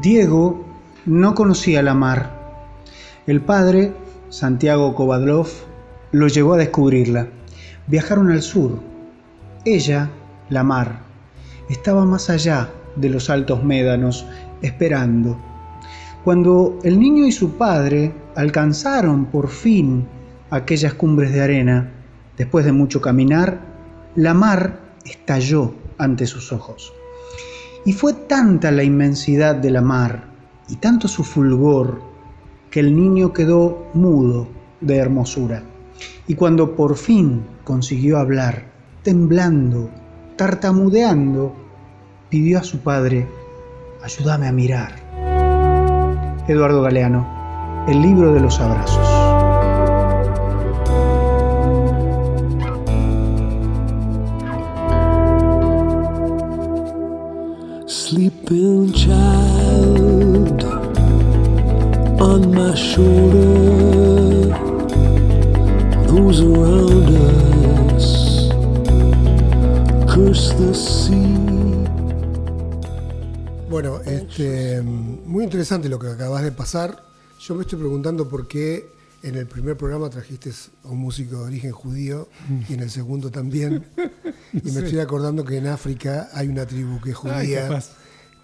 Diego 0.00 0.64
no 1.04 1.34
conocía 1.34 1.82
la 1.82 1.92
mar. 1.92 2.30
El 3.26 3.42
padre, 3.42 3.92
Santiago 4.30 4.94
Kovadlov, 4.94 5.48
lo 6.12 6.28
llevó 6.28 6.54
a 6.54 6.56
descubrirla. 6.56 7.28
Viajaron 7.86 8.30
al 8.30 8.40
sur. 8.40 8.87
Ella, 9.70 10.08
la 10.48 10.64
mar, 10.64 11.02
estaba 11.68 12.06
más 12.06 12.30
allá 12.30 12.70
de 12.96 13.10
los 13.10 13.28
altos 13.28 13.62
médanos, 13.62 14.24
esperando. 14.62 15.36
Cuando 16.24 16.78
el 16.84 16.98
niño 16.98 17.26
y 17.26 17.32
su 17.32 17.50
padre 17.58 18.14
alcanzaron 18.34 19.26
por 19.26 19.48
fin 19.48 20.08
aquellas 20.48 20.94
cumbres 20.94 21.34
de 21.34 21.42
arena, 21.42 21.90
después 22.38 22.64
de 22.64 22.72
mucho 22.72 23.02
caminar, 23.02 23.60
la 24.14 24.32
mar 24.32 24.80
estalló 25.04 25.74
ante 25.98 26.26
sus 26.26 26.50
ojos. 26.50 26.94
Y 27.84 27.92
fue 27.92 28.14
tanta 28.14 28.70
la 28.70 28.84
inmensidad 28.84 29.54
de 29.54 29.70
la 29.70 29.82
mar 29.82 30.30
y 30.70 30.76
tanto 30.76 31.08
su 31.08 31.24
fulgor 31.24 32.00
que 32.70 32.80
el 32.80 32.96
niño 32.96 33.34
quedó 33.34 33.86
mudo 33.92 34.48
de 34.80 34.96
hermosura. 34.96 35.62
Y 36.26 36.36
cuando 36.36 36.74
por 36.74 36.96
fin 36.96 37.42
consiguió 37.64 38.16
hablar, 38.16 38.67
temblando, 39.08 39.88
tartamudeando, 40.36 41.56
pidió 42.28 42.58
a 42.58 42.62
su 42.62 42.80
padre, 42.80 43.26
ayúdame 44.02 44.46
a 44.46 44.52
mirar. 44.52 44.96
Eduardo 46.46 46.82
Galeano, 46.82 47.26
el 47.88 48.02
libro 48.02 48.34
de 48.34 48.40
los 48.40 48.60
abrazos. 48.60 49.08
Sleeping 57.86 58.92
child 58.92 60.64
on 62.20 62.50
my 62.52 62.74
curse 70.18 70.52
the 70.54 70.74
sea. 70.74 71.14
Bueno, 73.70 74.00
este, 74.04 74.82
muy 74.82 75.44
interesante 75.44 75.88
lo 75.88 75.98
que 75.98 76.08
acabas 76.08 76.42
de 76.42 76.50
pasar. 76.50 77.04
Yo 77.38 77.54
me 77.54 77.62
estoy 77.62 77.78
preguntando 77.78 78.28
por 78.28 78.48
qué 78.48 78.88
en 79.22 79.36
el 79.36 79.46
primer 79.46 79.76
programa 79.76 80.10
trajiste 80.10 80.50
a 80.84 80.88
un 80.88 80.98
músico 80.98 81.36
de 81.38 81.44
origen 81.44 81.70
judío 81.70 82.28
y 82.68 82.74
en 82.74 82.80
el 82.80 82.90
segundo 82.90 83.30
también. 83.30 83.84
Y 84.50 84.70
me 84.70 84.80
estoy 84.80 84.98
acordando 84.98 85.44
que 85.44 85.58
en 85.58 85.66
África 85.66 86.30
hay 86.32 86.48
una 86.48 86.64
tribu 86.64 87.02
que 87.02 87.10
es 87.10 87.16
judía. 87.16 87.68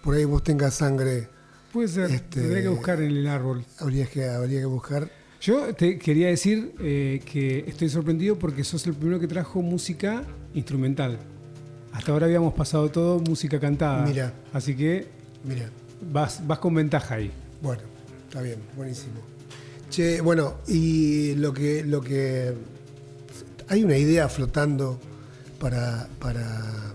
por 0.03 0.13
ahí 0.13 0.23
vos 0.23 0.43
tengas 0.43 0.75
sangre. 0.75 1.27
Puede 1.73 1.87
ser, 1.87 2.11
Este, 2.11 2.41
tendría 2.41 2.61
que 2.61 2.67
buscar 2.69 3.01
en 3.01 3.09
el 3.09 3.27
árbol. 3.27 3.65
Habría 3.79 4.05
que, 4.05 4.29
habría 4.29 4.59
que 4.59 4.65
buscar. 4.67 5.09
Yo 5.41 5.73
te 5.73 5.97
quería 5.97 6.27
decir 6.27 6.75
eh, 6.79 7.21
que 7.25 7.65
estoy 7.67 7.89
sorprendido 7.89 8.37
porque 8.37 8.63
sos 8.63 8.85
el 8.85 8.93
primero 8.93 9.19
que 9.19 9.27
trajo 9.27 9.63
música 9.63 10.21
instrumental. 10.53 11.17
Hasta 11.95 12.11
ahora 12.11 12.25
habíamos 12.25 12.53
pasado 12.53 12.89
todo 12.91 13.19
música 13.19 13.59
cantada. 13.59 14.05
Mira. 14.05 14.33
Así 14.53 14.75
que 14.75 15.07
Mira, 15.43 15.69
vas, 16.11 16.45
vas 16.45 16.59
con 16.59 16.73
ventaja 16.75 17.15
ahí. 17.15 17.31
bueno, 17.61 17.81
está 18.27 18.41
bien, 18.41 18.59
buenísimo. 18.75 19.21
Che, 19.89 20.19
bueno, 20.21 20.55
y 20.67 21.35
lo 21.35 21.53
que, 21.53 21.83
lo 21.83 22.01
que 22.01 22.53
hay 23.67 23.83
una 23.83 23.97
idea 23.97 24.27
flotando 24.27 24.99
para, 25.59 26.07
para 26.19 26.93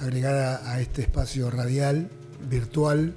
agregar 0.00 0.34
a, 0.34 0.72
a 0.72 0.80
este 0.80 1.02
espacio 1.02 1.50
radial, 1.50 2.08
virtual, 2.48 3.12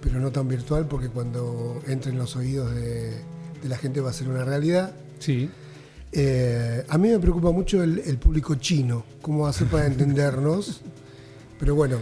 pero 0.00 0.18
no 0.18 0.32
tan 0.32 0.48
virtual 0.48 0.86
porque 0.88 1.08
cuando 1.08 1.80
entre 1.86 2.10
en 2.10 2.18
los 2.18 2.34
oídos 2.34 2.74
de, 2.74 3.10
de 3.62 3.68
la 3.68 3.78
gente 3.78 4.00
va 4.00 4.10
a 4.10 4.12
ser 4.12 4.28
una 4.28 4.44
realidad. 4.44 4.92
Sí. 5.20 5.48
Eh, 6.14 6.84
a 6.88 6.98
mí 6.98 7.08
me 7.08 7.18
preocupa 7.18 7.50
mucho 7.52 7.82
el, 7.82 8.00
el 8.04 8.18
público 8.18 8.54
chino, 8.56 9.04
cómo 9.22 9.46
hacer 9.46 9.66
para 9.68 9.86
entendernos, 9.92 10.82
pero 11.58 11.74
bueno, 11.74 11.98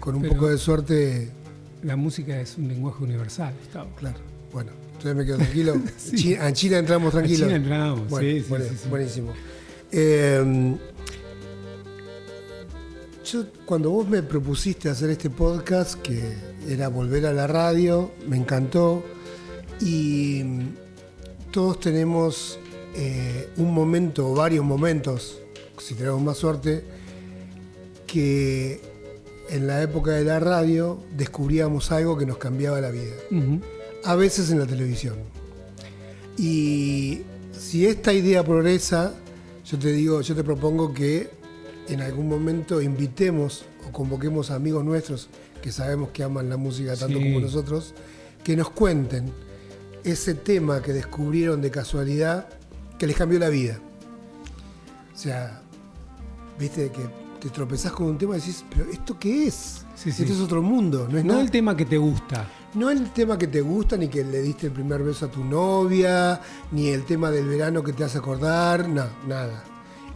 con 0.00 0.16
un 0.16 0.22
Pero- 0.22 0.34
poco 0.34 0.48
de 0.48 0.58
suerte, 0.58 1.30
La 1.82 1.96
música 1.96 2.38
es 2.40 2.56
un 2.58 2.68
lenguaje 2.68 3.02
universal, 3.04 3.54
Gustavo. 3.58 3.90
claro, 3.98 4.18
bueno, 4.52 4.72
entonces 4.92 5.14
me 5.16 5.24
quedo 5.24 5.36
tranquilo. 5.38 5.76
Sí. 5.96 6.16
Chi- 6.16 6.34
a 6.34 6.52
China 6.52 6.78
entramos 6.78 7.14
A 7.14 7.18
tranquilos. 7.18 7.40
China 7.46 7.56
entramos, 7.56 8.08
Bueno, 8.10 8.28
sí, 8.28 8.40
sí, 8.40 8.46
bueno, 8.48 8.64
sí, 8.68 8.76
sí. 8.82 8.88
buenísimo. 8.88 9.32
Eh, 9.92 10.76
yo, 13.24 13.44
cuando 13.64 13.90
vos 13.90 14.08
me 14.08 14.22
propusiste 14.22 14.88
hacer 14.88 15.10
este 15.10 15.30
podcast, 15.30 15.94
que 16.00 16.34
era 16.68 16.88
volver 16.88 17.26
a 17.26 17.32
la 17.32 17.46
radio, 17.46 18.12
me 18.28 18.36
encantó. 18.36 19.04
Y 19.80 20.42
mm, 20.44 20.60
todos 21.52 21.80
tenemos 21.80 22.58
eh, 22.98 23.48
un 23.58 23.74
momento 23.74 24.30
o 24.30 24.34
varios 24.34 24.64
momentos, 24.64 25.38
si 25.78 25.94
tenemos 25.94 26.22
más 26.22 26.38
suerte, 26.38 26.82
que 28.06 28.80
en 29.50 29.66
la 29.66 29.82
época 29.82 30.12
de 30.12 30.24
la 30.24 30.40
radio 30.40 30.98
descubríamos 31.16 31.92
algo 31.92 32.16
que 32.16 32.26
nos 32.26 32.38
cambiaba 32.38 32.80
la 32.80 32.90
vida 32.90 33.12
a 34.04 34.14
veces 34.16 34.50
en 34.50 34.58
la 34.58 34.66
televisión. 34.66 35.14
Y 36.38 37.22
si 37.52 37.86
esta 37.86 38.12
idea 38.12 38.44
progresa, 38.44 39.14
yo 39.64 39.78
te 39.78 39.92
digo, 39.92 40.20
yo 40.20 40.34
te 40.34 40.44
propongo 40.44 40.92
que 40.94 41.30
en 41.88 42.00
algún 42.00 42.28
momento 42.28 42.80
invitemos 42.82 43.64
o 43.88 43.92
convoquemos 43.92 44.50
a 44.50 44.56
amigos 44.56 44.84
nuestros 44.84 45.28
que 45.62 45.72
sabemos 45.72 46.10
que 46.10 46.22
aman 46.22 46.48
la 46.48 46.56
música 46.56 46.94
tanto 46.96 47.18
Sí. 47.18 47.24
como 47.24 47.40
nosotros, 47.40 47.94
que 48.44 48.56
nos 48.56 48.70
cuenten 48.70 49.32
ese 50.04 50.34
tema 50.34 50.82
que 50.82 50.92
descubrieron 50.92 51.60
de 51.60 51.70
casualidad 51.70 52.46
que 52.98 53.06
les 53.06 53.16
cambió 53.16 53.38
la 53.38 53.48
vida. 53.48 53.78
O 55.14 55.18
sea, 55.18 55.60
viste 56.58 56.90
que 56.90 57.02
te 57.40 57.50
tropezás 57.50 57.92
con 57.92 58.06
un 58.08 58.18
tema 58.18 58.36
y 58.36 58.40
decís, 58.40 58.64
pero 58.70 58.84
¿esto 58.90 59.18
qué 59.18 59.46
es? 59.46 59.84
Sí, 59.94 60.10
es 60.10 60.40
otro 60.40 60.62
mundo, 60.62 61.08
no 61.10 61.18
es 61.18 61.24
No 61.24 61.32
nada. 61.32 61.42
el 61.44 61.50
tema 61.50 61.76
que 61.76 61.84
te 61.86 61.96
gusta. 61.96 62.46
No 62.74 62.90
el 62.90 63.10
tema 63.12 63.38
que 63.38 63.46
te 63.46 63.62
gusta, 63.62 63.96
ni 63.96 64.08
que 64.08 64.22
le 64.22 64.42
diste 64.42 64.66
el 64.66 64.72
primer 64.72 65.02
beso 65.02 65.26
a 65.26 65.30
tu 65.30 65.42
novia, 65.42 66.40
ni 66.72 66.88
el 66.88 67.04
tema 67.04 67.30
del 67.30 67.46
verano 67.48 67.82
que 67.82 67.92
te 67.94 68.04
hace 68.04 68.18
acordar, 68.18 68.88
no, 68.88 69.06
nada. 69.26 69.64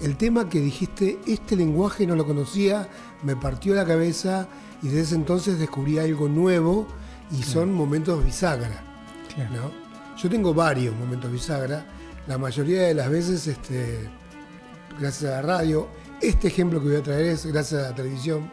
El 0.02 0.16
tema 0.16 0.48
que 0.48 0.60
dijiste, 0.60 1.18
este 1.26 1.56
lenguaje 1.56 2.06
no 2.06 2.16
lo 2.16 2.26
conocía, 2.26 2.88
me 3.22 3.36
partió 3.36 3.74
la 3.74 3.86
cabeza 3.86 4.48
y 4.82 4.88
desde 4.88 5.00
ese 5.02 5.14
entonces 5.14 5.58
descubrí 5.58 5.98
algo 5.98 6.28
nuevo 6.28 6.86
y 7.30 7.42
son 7.42 7.72
momentos 7.72 8.22
bisagra. 8.24 8.82
Claro. 9.34 9.50
¿no? 9.54 10.16
Yo 10.16 10.28
tengo 10.28 10.52
varios 10.52 10.94
momentos 10.96 11.30
bisagra, 11.32 11.86
la 12.30 12.38
mayoría 12.38 12.82
de 12.82 12.94
las 12.94 13.10
veces 13.10 13.44
este, 13.48 14.08
gracias 15.00 15.32
a 15.32 15.36
la 15.36 15.42
radio. 15.42 15.88
Este 16.22 16.46
ejemplo 16.46 16.80
que 16.80 16.86
voy 16.90 16.96
a 16.96 17.02
traer 17.02 17.26
es 17.26 17.44
gracias 17.44 17.82
a 17.84 17.88
la 17.90 17.94
televisión. 17.96 18.48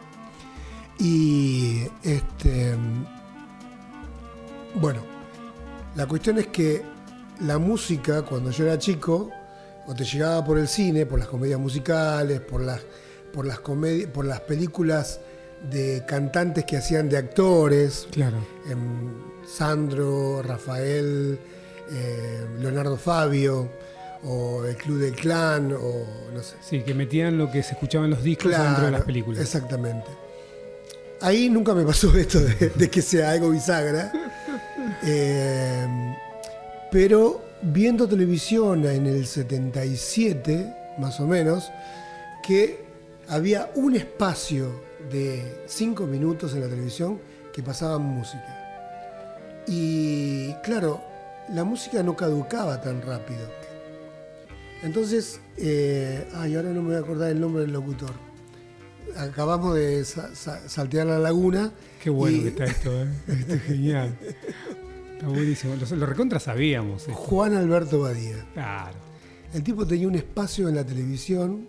Y 0.98 1.84
este, 2.02 2.74
bueno, 4.74 5.00
la 5.94 6.06
cuestión 6.06 6.38
es 6.38 6.48
que 6.48 6.82
la 7.40 7.58
música, 7.58 8.22
cuando 8.22 8.50
yo 8.50 8.64
era 8.64 8.78
chico, 8.80 9.30
o 9.86 9.94
te 9.94 10.02
llegaba 10.04 10.44
por 10.44 10.58
el 10.58 10.66
cine, 10.66 11.06
por 11.06 11.20
las 11.20 11.28
comedias 11.28 11.60
musicales, 11.60 12.40
por 12.40 12.60
las, 12.62 12.80
por 13.32 13.46
las, 13.46 13.60
comedi- 13.62 14.08
por 14.08 14.24
las 14.24 14.40
películas 14.40 15.20
de 15.70 16.04
cantantes 16.04 16.64
que 16.64 16.78
hacían 16.78 17.08
de 17.08 17.16
actores, 17.16 18.08
Claro. 18.10 18.38
em, 18.68 19.12
Sandro, 19.46 20.42
Rafael, 20.42 21.38
eh, 21.90 22.46
Leonardo 22.58 22.96
Fabio, 22.96 23.70
o 24.24 24.64
el 24.64 24.76
Club 24.76 24.98
del 24.98 25.14
Clan, 25.14 25.72
o 25.72 26.04
no 26.32 26.42
sé. 26.42 26.56
Sí, 26.60 26.82
que 26.82 26.94
metían 26.94 27.38
lo 27.38 27.50
que 27.50 27.62
se 27.62 27.72
escuchaba 27.72 28.04
en 28.04 28.10
los 28.10 28.22
discos 28.22 28.50
dentro 28.50 28.86
de 28.86 28.90
las 28.90 29.02
películas. 29.02 29.40
Exactamente. 29.40 30.06
Ahí 31.20 31.48
nunca 31.48 31.74
me 31.74 31.84
pasó 31.84 32.14
esto 32.16 32.40
de, 32.40 32.70
de 32.74 32.90
que 32.90 33.02
sea 33.02 33.32
algo 33.32 33.50
bisagra. 33.50 34.12
Eh, 35.02 35.86
pero 36.90 37.42
viendo 37.62 38.08
televisión 38.08 38.86
en 38.86 39.06
el 39.06 39.26
77, 39.26 40.74
más 40.98 41.20
o 41.20 41.26
menos, 41.26 41.70
que 42.42 42.84
había 43.28 43.70
un 43.74 43.94
espacio 43.94 44.80
de 45.10 45.62
cinco 45.66 46.06
minutos 46.06 46.54
en 46.54 46.62
la 46.62 46.68
televisión 46.68 47.20
que 47.52 47.62
pasaban 47.62 48.02
música. 48.02 49.64
Y 49.66 50.54
claro, 50.62 51.02
la 51.52 51.64
música 51.64 52.02
no 52.02 52.16
caducaba 52.16 52.80
tan 52.80 53.02
rápido. 53.02 53.48
Entonces, 54.82 55.40
eh, 55.56 56.28
ay, 56.34 56.54
ahora 56.54 56.70
no 56.70 56.82
me 56.82 56.88
voy 56.88 56.96
a 56.96 57.00
acordar 57.00 57.30
el 57.30 57.40
nombre 57.40 57.62
del 57.62 57.72
locutor. 57.72 58.12
Acabamos 59.16 59.74
de 59.74 60.04
sa- 60.04 60.34
sa- 60.34 60.68
saltear 60.68 61.06
la 61.06 61.18
laguna. 61.18 61.72
Qué 62.02 62.10
bueno 62.10 62.36
y 62.36 62.40
que 62.42 62.48
está 62.48 62.64
esto, 62.66 63.02
¿eh? 63.02 63.08
Esto 63.28 63.54
es 63.54 63.62
genial. 63.62 64.16
Está 65.14 65.26
buenísimo. 65.28 65.74
Lo, 65.74 65.96
lo 65.96 66.06
recontra 66.06 66.38
sabíamos. 66.38 67.02
esto. 67.02 67.14
Juan 67.14 67.54
Alberto 67.54 68.00
Badía. 68.00 68.46
Claro. 68.54 68.96
El 69.52 69.62
tipo 69.64 69.86
tenía 69.86 70.06
un 70.06 70.14
espacio 70.14 70.68
en 70.68 70.76
la 70.76 70.84
televisión 70.84 71.68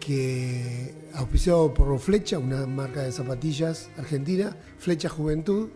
que, 0.00 0.94
auspiciado 1.14 1.72
por 1.72 1.96
Flecha, 2.00 2.38
una 2.38 2.66
marca 2.66 3.02
de 3.02 3.12
zapatillas 3.12 3.90
argentina, 3.96 4.56
Flecha 4.78 5.08
Juventud, 5.08 5.68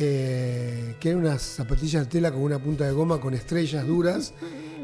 eh, 0.00 0.94
que 1.00 1.08
eran 1.10 1.22
unas 1.22 1.42
zapatillas 1.42 2.04
de 2.04 2.10
tela 2.10 2.30
con 2.30 2.42
una 2.42 2.58
punta 2.58 2.84
de 2.86 2.92
goma 2.92 3.20
con 3.20 3.34
estrellas 3.34 3.86
duras 3.86 4.32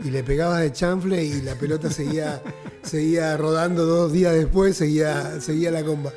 y 0.04 0.10
le 0.10 0.24
pegabas 0.24 0.60
de 0.60 0.72
chanfle 0.72 1.24
y 1.24 1.42
la 1.42 1.54
pelota 1.54 1.88
seguía, 1.90 2.42
seguía 2.82 3.36
rodando 3.36 3.86
dos 3.86 4.12
días 4.12 4.34
después, 4.34 4.76
seguía, 4.76 5.40
seguía 5.40 5.70
la 5.70 5.84
comba. 5.84 6.12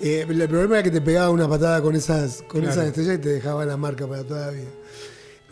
Eh, 0.00 0.26
el 0.28 0.48
problema 0.48 0.74
era 0.76 0.82
que 0.82 0.90
te 0.90 1.00
pegaba 1.00 1.30
una 1.30 1.48
patada 1.48 1.80
con 1.80 1.96
esas, 1.96 2.42
con 2.42 2.60
Claro. 2.60 2.72
esas 2.74 2.86
estrellas 2.88 3.14
y 3.16 3.18
te 3.22 3.28
dejaba 3.30 3.64
la 3.64 3.78
marca 3.78 4.06
para 4.06 4.22
toda 4.22 4.46
la 4.46 4.52
vida. 4.52 4.68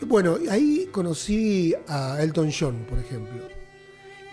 Bueno, 0.01 0.37
ahí 0.51 0.87
conocí 0.91 1.73
a 1.87 2.21
Elton 2.21 2.51
John, 2.57 2.85
por 2.87 2.99
ejemplo. 2.99 3.47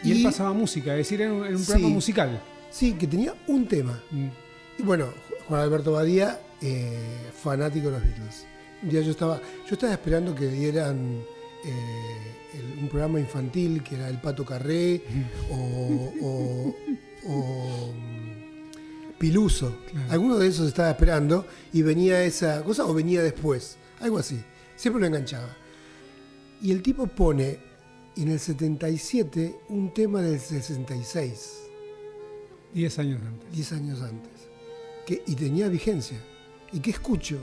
Y, 0.04 0.12
él 0.12 0.22
pasaba 0.24 0.52
música, 0.52 0.90
es 0.92 0.98
decir, 0.98 1.22
era 1.22 1.32
un, 1.32 1.46
era 1.46 1.56
un 1.56 1.64
programa 1.64 1.88
Sí. 1.88 1.94
musical. 1.94 2.42
Sí, 2.70 2.92
que 2.94 3.06
tenía 3.06 3.34
un 3.46 3.66
tema. 3.68 4.02
Mm. 4.10 4.28
Y 4.78 4.82
bueno, 4.82 5.06
Juan 5.48 5.60
Alberto 5.62 5.92
Badía, 5.92 6.38
eh, 6.62 7.30
fanático 7.42 7.86
de 7.86 7.92
los 7.92 8.02
Beatles. 8.02 8.46
Un 8.82 8.88
día 8.88 9.00
yo 9.02 9.10
estaba, 9.12 9.40
yo 9.68 9.74
estaba 9.74 9.92
esperando 9.92 10.34
que 10.34 10.46
dieran 10.48 11.22
eh, 11.64 12.34
el- 12.54 12.82
un 12.82 12.88
programa 12.88 13.20
infantil 13.20 13.82
que 13.82 13.94
era 13.96 14.08
El 14.08 14.20
Pato 14.20 14.44
Carré 14.44 15.02
o, 15.50 16.12
o- 16.20 16.76
o, 17.28 17.92
Piluso. 19.18 19.76
Claro. 19.90 20.10
Alguno 20.12 20.36
de 20.38 20.48
esos 20.48 20.66
estaba 20.66 20.90
esperando 20.90 21.46
y 21.72 21.82
venía 21.82 22.24
esa 22.24 22.62
cosa 22.64 22.84
o 22.86 22.92
venía 22.92 23.22
después. 23.22 23.76
Algo 24.00 24.18
así. 24.18 24.40
Siempre 24.74 25.00
lo 25.00 25.06
enganchaba. 25.06 25.56
Y 26.60 26.72
el 26.72 26.82
tipo 26.82 27.06
pone 27.06 27.58
en 28.16 28.28
el 28.28 28.40
77 28.40 29.54
un 29.68 29.94
tema 29.94 30.20
del 30.22 30.40
66. 30.40 31.52
Diez 32.74 32.98
años 32.98 33.20
antes. 33.24 33.52
10 33.52 33.72
años 33.72 34.02
antes. 34.02 34.32
Que, 35.06 35.22
y 35.26 35.34
tenía 35.36 35.68
vigencia. 35.68 36.18
¿Y 36.72 36.80
qué 36.80 36.90
escucho? 36.90 37.38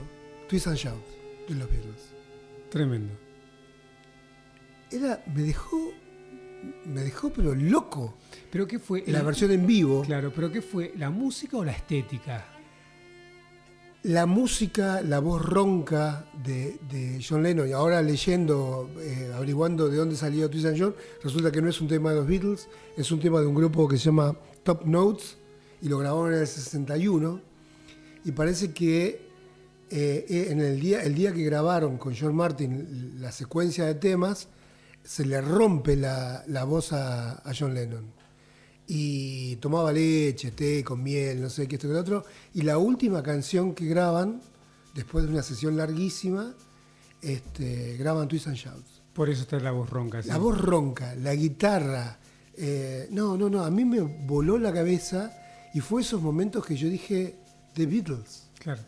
Twist 0.48 0.66
and 0.66 0.76
Shout 0.76 1.00
de 1.48 1.54
los 1.54 1.68
Beatles. 1.70 2.02
Tremendo. 2.70 3.12
Era, 4.90 5.22
me 5.34 5.42
dejó, 5.42 5.92
me 6.86 7.02
dejó 7.02 7.30
pero 7.30 7.54
loco. 7.54 8.14
¿Pero 8.50 8.66
qué 8.66 8.78
fue? 8.78 9.04
La 9.06 9.20
El- 9.20 9.26
versión 9.26 9.50
en 9.52 9.66
vivo. 9.66 10.02
Claro, 10.02 10.32
pero 10.34 10.50
¿qué 10.50 10.62
fue? 10.62 10.92
¿La 10.96 11.10
música 11.10 11.56
o 11.58 11.64
la 11.64 11.72
estética? 11.72 12.46
la 14.02 14.24
música, 14.24 15.02
la 15.02 15.18
voz 15.18 15.44
ronca 15.44 16.24
de, 16.42 17.22
John 17.22 17.42
Lennon, 17.42 17.68
y 17.68 17.72
ahora 17.72 18.00
leyendo, 18.00 18.88
eh, 18.98 19.30
averiguando 19.34 19.90
de 19.90 19.98
dónde 19.98 20.16
salió 20.16 20.48
Twist 20.48 20.64
and 20.64 20.80
John, 20.80 20.94
resulta 21.22 21.52
que 21.52 21.60
no 21.60 21.68
es 21.68 21.82
un 21.82 21.88
tema 21.88 22.08
de 22.08 22.16
los 22.16 22.26
Beatles, 22.26 22.66
es 22.96 23.10
un 23.12 23.20
tema 23.20 23.40
de 23.42 23.46
un 23.46 23.54
grupo 23.54 23.86
que 23.86 23.98
se 23.98 24.04
llama 24.04 24.34
Top 24.62 24.86
Notes, 24.86 25.36
y 25.82 25.90
lo 25.90 25.98
grabaron 25.98 26.32
en 26.32 26.40
el 26.40 26.46
61, 26.46 27.42
y 28.24 28.32
parece 28.32 28.72
que 28.72 29.28
eh, 29.90 30.26
eh, 30.28 30.46
en 30.50 30.60
el 30.60 30.80
día, 30.80 31.02
el 31.02 31.14
día 31.14 31.32
que 31.32 31.42
grabaron 31.42 31.98
con 31.98 32.14
John 32.16 32.34
Martin 32.34 33.20
la 33.20 33.32
secuencia 33.32 33.86
de 33.86 33.94
temas, 33.94 34.48
se 35.02 35.24
le 35.24 35.40
rompe 35.40 35.96
la, 35.96 36.44
voz 36.64 36.92
a 36.92 37.42
John 37.58 37.74
Lennon 37.74 38.20
y 38.92 39.54
tomaba 39.56 39.92
leche, 39.92 40.50
té 40.50 40.82
con 40.82 41.00
miel, 41.00 41.40
no 41.40 41.48
sé 41.48 41.68
qué, 41.68 41.76
esto 41.76 41.86
que 41.86 41.94
lo 41.94 42.00
otro. 42.00 42.24
Y 42.54 42.62
la 42.62 42.76
última 42.76 43.22
canción 43.22 43.72
que 43.72 43.86
graban, 43.86 44.42
después 44.96 45.24
de 45.24 45.30
una 45.30 45.44
sesión 45.44 45.76
larguísima, 45.76 46.56
este, 47.22 47.96
graban 47.98 48.26
Twist 48.26 48.48
and 48.48 48.56
Shouts. 48.56 49.00
Por 49.12 49.30
eso 49.30 49.42
está 49.42 49.60
la 49.60 49.70
voz 49.70 49.88
ronca. 49.88 50.20
La 50.24 50.38
voz 50.38 50.58
ronca, 50.58 51.14
la 51.14 51.32
guitarra. 51.36 52.18
Eh, 52.56 53.06
no, 53.12 53.36
no, 53.36 53.48
no, 53.48 53.62
a 53.62 53.70
mí 53.70 53.84
me 53.84 54.00
voló 54.00 54.58
la 54.58 54.72
cabeza 54.72 55.38
y 55.72 55.78
fue 55.78 56.02
esos 56.02 56.20
momentos 56.20 56.66
que 56.66 56.74
yo 56.74 56.88
dije, 56.88 57.36
The 57.74 57.86
Beatles. 57.86 58.48
Claro. 58.58 58.80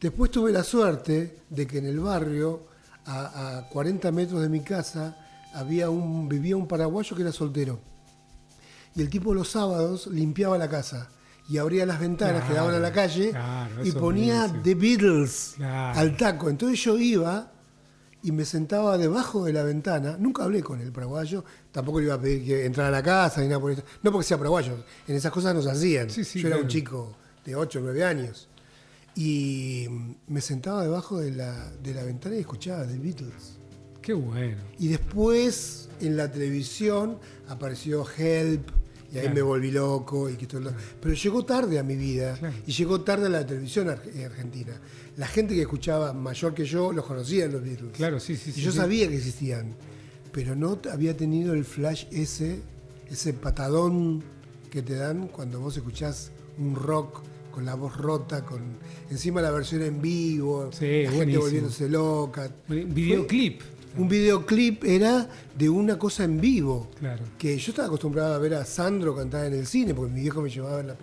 Después 0.00 0.30
tuve 0.30 0.52
la 0.52 0.64
suerte 0.64 1.40
de 1.50 1.66
que 1.66 1.78
en 1.78 1.86
el 1.86 2.00
barrio, 2.00 2.68
a, 3.06 3.58
a 3.58 3.68
40 3.68 4.10
metros 4.12 4.40
de 4.40 4.48
mi 4.48 4.60
casa, 4.60 5.16
había 5.54 5.90
un, 5.90 6.28
vivía 6.28 6.56
un 6.56 6.66
paraguayo 6.66 7.14
que 7.16 7.22
era 7.22 7.32
soltero 7.32 7.80
y 8.94 9.02
el 9.02 9.10
tipo 9.10 9.34
los 9.34 9.48
sábados 9.48 10.06
limpiaba 10.08 10.58
la 10.58 10.68
casa 10.68 11.08
y 11.48 11.58
abría 11.58 11.86
las 11.86 12.00
ventanas 12.00 12.44
que 12.44 12.54
daban 12.54 12.74
a 12.74 12.78
la 12.78 12.92
calle 12.92 13.32
y 13.82 13.92
ponía 13.92 14.50
The 14.62 14.74
Beatles 14.74 15.56
al 15.60 16.16
taco. 16.16 16.48
Entonces 16.48 16.82
yo 16.82 16.96
iba 16.98 17.52
y 18.22 18.30
me 18.32 18.44
sentaba 18.44 18.96
debajo 18.98 19.44
de 19.44 19.52
la 19.52 19.62
ventana. 19.64 20.16
Nunca 20.18 20.44
hablé 20.44 20.62
con 20.62 20.80
el 20.80 20.92
paraguayo, 20.92 21.44
tampoco 21.72 21.98
le 21.98 22.06
iba 22.06 22.14
a 22.14 22.20
pedir 22.20 22.44
que 22.44 22.66
entrara 22.66 22.88
a 22.88 22.92
la 22.92 23.02
casa 23.02 23.40
ni 23.40 23.48
nada 23.48 23.60
por 23.60 23.72
eso. 23.72 23.82
No 24.02 24.12
porque 24.12 24.26
sea 24.26 24.38
paraguayo, 24.38 24.84
en 25.08 25.16
esas 25.16 25.32
cosas 25.32 25.54
nos 25.54 25.66
hacían. 25.66 26.08
yo 26.08 26.48
era 26.48 26.56
un 26.58 26.68
chico 26.68 27.16
de 27.50 27.56
8 27.56 27.78
o 27.78 27.82
9 27.82 28.04
años. 28.04 28.48
Y 29.14 29.86
me 30.28 30.40
sentaba 30.40 30.82
debajo 30.82 31.18
de 31.18 31.32
la, 31.32 31.70
de 31.82 31.94
la 31.94 32.04
ventana 32.04 32.36
y 32.36 32.40
escuchaba 32.40 32.86
The 32.86 32.98
Beatles. 32.98 33.58
Qué 34.00 34.12
bueno. 34.12 34.56
Y 34.78 34.88
después 34.88 35.88
en 36.00 36.16
la 36.16 36.30
televisión 36.30 37.18
apareció 37.48 38.06
Help, 38.16 38.70
y 39.12 39.18
ahí 39.18 39.28
me 39.28 39.42
volví 39.42 39.70
loco. 39.70 40.28
Y 40.28 40.36
que 40.36 40.46
todo 40.46 40.72
Pero 41.00 41.14
llegó 41.14 41.44
tarde 41.44 41.78
a 41.78 41.82
mi 41.82 41.96
vida 41.96 42.38
y 42.66 42.72
llegó 42.72 43.00
tarde 43.02 43.26
a 43.26 43.28
la 43.28 43.46
televisión 43.46 43.88
eh, 44.14 44.24
argentina. 44.24 44.80
La 45.16 45.26
gente 45.26 45.54
que 45.54 45.62
escuchaba 45.62 46.12
mayor 46.12 46.54
que 46.54 46.64
yo 46.64 46.92
los 46.92 47.04
conocía 47.04 47.46
en 47.46 47.52
los 47.52 47.62
Beatles. 47.62 47.92
Claro, 47.92 48.20
sí, 48.20 48.36
sí. 48.36 48.52
Y 48.56 48.60
yo 48.60 48.72
sabía 48.72 49.08
que 49.08 49.16
existían, 49.16 49.74
pero 50.32 50.54
no 50.54 50.78
había 50.90 51.16
tenido 51.16 51.54
el 51.54 51.64
flash 51.64 52.06
ese, 52.10 52.60
ese 53.10 53.32
patadón 53.32 54.22
que 54.70 54.82
te 54.82 54.94
dan 54.94 55.28
cuando 55.28 55.60
vos 55.60 55.76
escuchás 55.76 56.30
un 56.58 56.76
rock 56.76 57.22
con 57.50 57.64
la 57.64 57.74
voz 57.74 57.96
rota, 57.96 58.44
con 58.44 58.78
encima 59.10 59.40
la 59.40 59.50
versión 59.50 59.82
en 59.82 60.00
vivo, 60.00 60.70
la 60.72 60.76
gente 60.76 61.38
volviéndose 61.38 61.88
loca. 61.88 62.50
Videoclip 62.68 63.62
un 63.96 64.08
videoclip 64.08 64.84
era 64.84 65.28
de 65.56 65.68
una 65.68 65.98
cosa 65.98 66.24
en 66.24 66.40
vivo. 66.40 66.88
Claro. 66.98 67.24
Que 67.38 67.56
yo 67.58 67.70
estaba 67.70 67.88
acostumbrado 67.88 68.34
a 68.34 68.38
ver 68.38 68.54
a 68.54 68.64
Sandro 68.64 69.16
cantar 69.16 69.46
en 69.46 69.54
el 69.54 69.66
cine, 69.66 69.94
porque 69.94 70.12
mi 70.12 70.20
viejo 70.20 70.42
me 70.42 70.50
llevaba 70.50 70.74
a 70.74 70.76
ver 70.76 70.86
la 70.86 70.96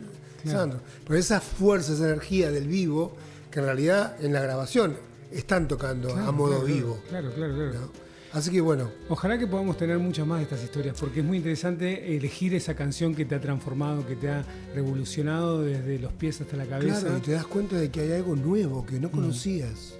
Sandro. 0.49 0.79
Pero 1.05 1.19
esa 1.19 1.41
fuerza, 1.41 1.93
esa 1.93 2.05
energía 2.05 2.51
del 2.51 2.67
vivo, 2.67 3.15
que 3.51 3.59
en 3.59 3.65
realidad 3.65 4.15
en 4.23 4.33
la 4.33 4.41
grabación 4.41 4.95
están 5.31 5.67
tocando 5.67 6.13
a 6.13 6.31
modo 6.31 6.63
vivo. 6.63 6.99
Claro, 7.09 7.33
claro, 7.33 7.53
claro. 7.53 8.06
Así 8.37 8.51
que 8.51 8.61
bueno. 8.61 8.91
Ojalá 9.09 9.39
que 9.39 9.47
podamos 9.47 9.77
tener 9.77 9.97
muchas 9.97 10.27
más 10.27 10.37
de 10.37 10.43
estas 10.43 10.63
historias, 10.63 10.95
porque 10.99 11.21
es 11.21 11.25
muy 11.25 11.37
interesante 11.37 12.15
elegir 12.15 12.53
esa 12.53 12.75
canción 12.75 13.15
que 13.15 13.25
te 13.25 13.33
ha 13.33 13.41
transformado, 13.41 14.05
que 14.05 14.15
te 14.15 14.29
ha 14.29 14.45
revolucionado 14.75 15.63
desde 15.63 15.97
los 15.97 16.13
pies 16.13 16.39
hasta 16.39 16.55
la 16.55 16.67
cabeza. 16.67 17.01
Claro, 17.01 17.17
y 17.17 17.21
te 17.21 17.31
das 17.31 17.47
cuenta 17.47 17.77
de 17.77 17.89
que 17.89 18.01
hay 18.01 18.11
algo 18.11 18.35
nuevo 18.35 18.85
que 18.85 18.99
no 18.99 19.07
mm. 19.07 19.11
conocías. 19.11 19.95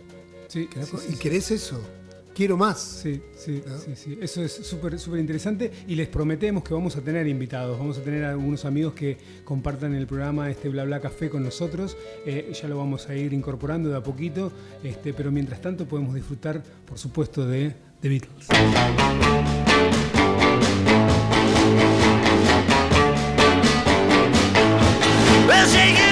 Sí, 0.50 0.70
y 1.10 1.16
querés 1.16 1.50
eso 1.50 1.82
quiero 2.38 2.56
más. 2.56 2.80
Sí, 2.80 3.20
sí, 3.36 3.64
sí, 3.84 3.96
sí. 3.96 4.20
Eso 4.22 4.44
es 4.44 4.54
súper, 4.54 5.00
súper 5.00 5.20
interesante 5.20 5.72
y 5.88 5.96
les 5.96 6.08
prometemos 6.08 6.64
que 6.64 6.72
vamos 6.72 6.96
a 6.96 7.02
tener 7.02 7.26
invitados, 7.26 7.80
vamos 7.80 7.98
a 7.98 8.02
tener 8.02 8.24
algunos 8.26 8.64
amigos 8.64 8.94
que 8.94 9.18
compartan 9.44 9.96
el 9.96 10.06
programa 10.06 10.48
este 10.52 10.70
Bla 10.70 10.84
Bla 10.86 11.00
Café 11.00 11.32
con 11.32 11.44
nosotros. 11.44 11.98
Eh, 12.28 12.54
ya 12.54 12.68
lo 12.68 12.78
vamos 12.78 13.10
a 13.10 13.16
ir 13.16 13.34
incorporando 13.34 13.90
de 13.90 13.98
a 13.98 14.04
poquito, 14.04 14.52
este, 14.84 15.16
pero 15.16 15.32
mientras 15.32 15.62
tanto 15.62 15.88
podemos 15.88 16.14
disfrutar, 16.14 16.62
por 16.86 17.00
supuesto, 17.00 17.48
de 17.48 17.74
The 18.00 18.20
Beatles. 18.20 18.48
We're 25.48 26.07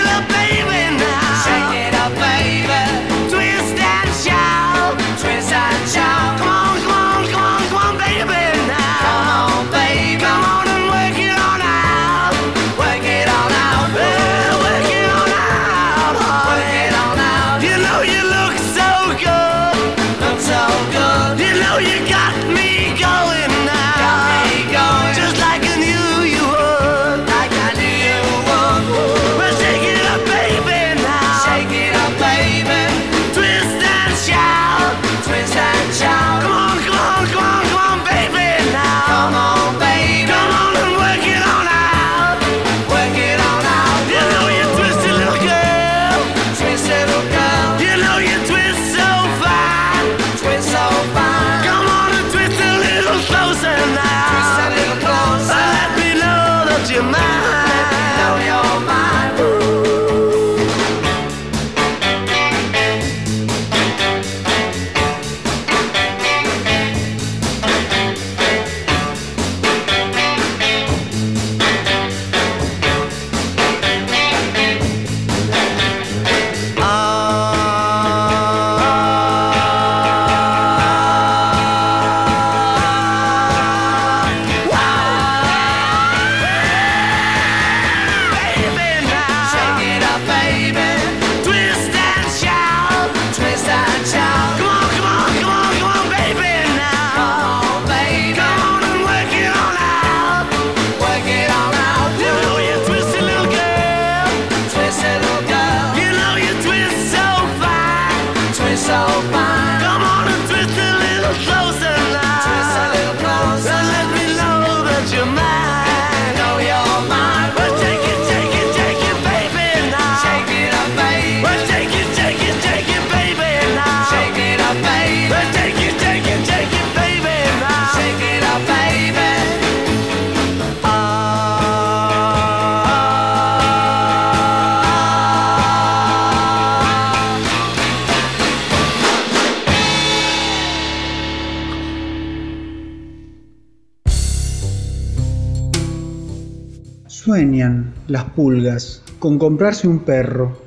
comprarse 149.56 149.88
un 149.88 150.00
perro 150.00 150.58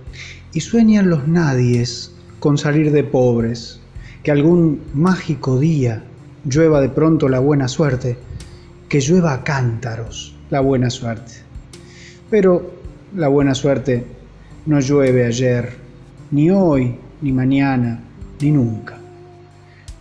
y 0.55 0.61
sueñan 0.61 1.11
los 1.11 1.29
nadies 1.29 2.11
con 2.39 2.57
salir 2.57 2.91
de 2.91 3.05
pobres, 3.05 3.81
que 4.23 4.31
algún 4.31 4.81
mágico 4.95 5.61
día 5.61 6.03
llueva 6.47 6.81
de 6.81 6.89
pronto 6.89 7.29
la 7.29 7.39
buena 7.39 7.69
suerte, 7.69 8.17
que 8.89 9.01
llueva 9.01 9.35
a 9.35 9.45
cántaros 9.45 10.35
la 10.49 10.61
buena 10.61 10.89
suerte. 10.89 11.35
Pero 12.31 12.73
la 13.15 13.29
buena 13.29 13.55
suerte 13.55 14.07
no 14.65 14.81
llueve 14.81 15.27
ayer, 15.27 15.69
ni 16.31 16.51
hoy, 16.51 16.95
ni 17.21 17.31
mañana, 17.31 18.01
ni 18.41 18.53
nunca. 18.53 18.97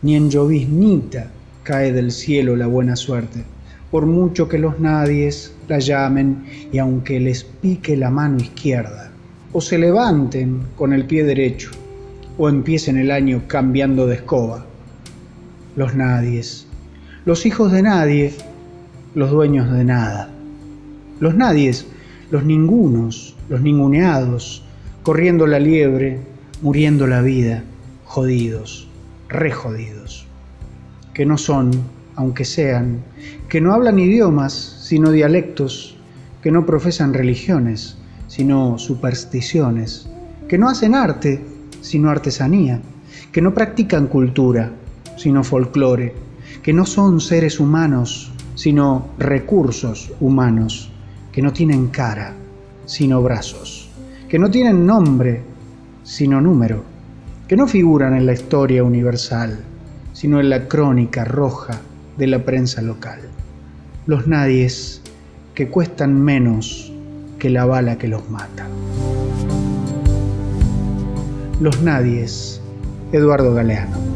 Ni 0.02 0.16
en 0.16 0.30
lloviznita 0.30 1.30
cae 1.64 1.92
del 1.92 2.10
cielo 2.10 2.56
la 2.56 2.68
buena 2.68 2.96
suerte, 2.96 3.44
por 3.92 4.06
mucho 4.06 4.50
que 4.50 4.58
los 4.58 4.80
nadies 4.80 5.54
la 5.68 5.80
llamen 5.80 6.46
y 6.72 6.78
aunque 6.78 7.20
les 7.20 7.44
pique 7.44 7.96
la 7.96 8.10
mano 8.10 8.38
izquierda, 8.38 9.12
o 9.54 9.62
se 9.62 9.78
levanten 9.78 10.62
con 10.76 10.94
el 10.94 11.06
pie 11.06 11.24
derecho, 11.24 11.72
o 12.38 12.50
empiecen 12.50 12.98
el 12.98 13.12
año 13.12 13.44
cambiando 13.48 14.06
de 14.06 14.16
escoba. 14.16 14.66
Los 15.76 15.96
nadies, 15.96 16.68
los 17.26 17.46
hijos 17.46 17.72
de 17.72 17.82
nadie, 17.82 18.34
los 19.16 19.32
dueños 19.32 19.72
de 19.72 19.84
nada. 19.84 20.30
Los 21.20 21.36
nadies, 21.36 21.88
los 22.30 22.44
ningunos, 22.44 23.36
los 23.50 23.62
ninguneados, 23.62 24.64
corriendo 25.04 25.48
la 25.48 25.60
liebre, 25.60 26.20
muriendo 26.62 27.08
la 27.08 27.22
vida, 27.22 27.64
jodidos, 28.06 28.88
re 29.30 29.52
jodidos, 29.52 30.26
que 31.14 31.26
no 31.26 31.38
son, 31.38 31.72
aunque 32.18 32.46
sean, 32.46 33.04
que 33.48 33.62
no 33.62 33.74
hablan 33.74 34.00
idiomas, 34.00 34.54
sino 34.82 35.12
dialectos, 35.12 35.96
que 36.42 36.52
no 36.52 36.66
profesan 36.66 37.14
religiones, 37.14 37.96
sino 38.28 38.80
supersticiones, 38.80 40.10
que 40.48 40.58
no 40.58 40.68
hacen 40.68 40.96
arte, 40.96 41.46
sino 41.80 42.10
artesanía, 42.10 42.82
que 43.32 43.42
no 43.42 43.54
practican 43.54 44.08
cultura, 44.08 44.72
sino 45.16 45.44
folclore, 45.44 46.16
que 46.64 46.74
no 46.74 46.88
son 46.88 47.22
seres 47.22 47.60
humanos, 47.60 48.32
sino 48.56 49.10
recursos 49.20 50.12
humanos, 50.20 50.92
que 51.32 51.44
no 51.44 51.54
tienen 51.54 51.88
cara, 51.88 52.34
sino 52.88 53.22
brazos, 53.22 53.92
que 54.28 54.40
no 54.40 54.50
tienen 54.50 54.88
nombre, 54.88 55.44
sino 56.04 56.42
número, 56.42 56.84
que 57.48 57.56
no 57.56 57.68
figuran 57.68 58.16
en 58.16 58.26
la 58.26 58.34
historia 58.34 58.84
universal, 58.84 59.60
sino 60.14 60.40
en 60.40 60.50
la 60.50 60.68
crónica 60.68 61.24
roja 61.24 61.80
de 62.18 62.28
la 62.28 62.44
prensa 62.44 62.82
local. 62.82 63.20
Los 64.06 64.28
nadies 64.28 65.02
que 65.54 65.70
cuestan 65.70 66.22
menos 66.22 66.92
que 67.40 67.50
la 67.50 67.66
bala 67.66 67.98
que 67.98 68.08
los 68.08 68.30
mata. 68.30 68.68
Los 71.60 71.82
Nadies, 71.82 72.62
Eduardo 73.12 73.56
Galeano. 73.56 74.07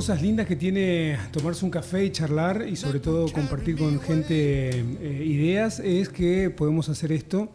Cosas 0.00 0.22
lindas 0.22 0.46
que 0.46 0.56
tiene 0.56 1.18
tomarse 1.30 1.62
un 1.62 1.70
café 1.70 2.02
y 2.06 2.10
charlar 2.10 2.66
y 2.66 2.74
sobre 2.74 3.00
todo 3.00 3.30
compartir 3.30 3.76
con 3.76 4.00
gente 4.00 4.70
eh, 4.70 5.24
ideas 5.26 5.78
es 5.78 6.08
que 6.08 6.48
podemos 6.48 6.88
hacer 6.88 7.12
esto 7.12 7.50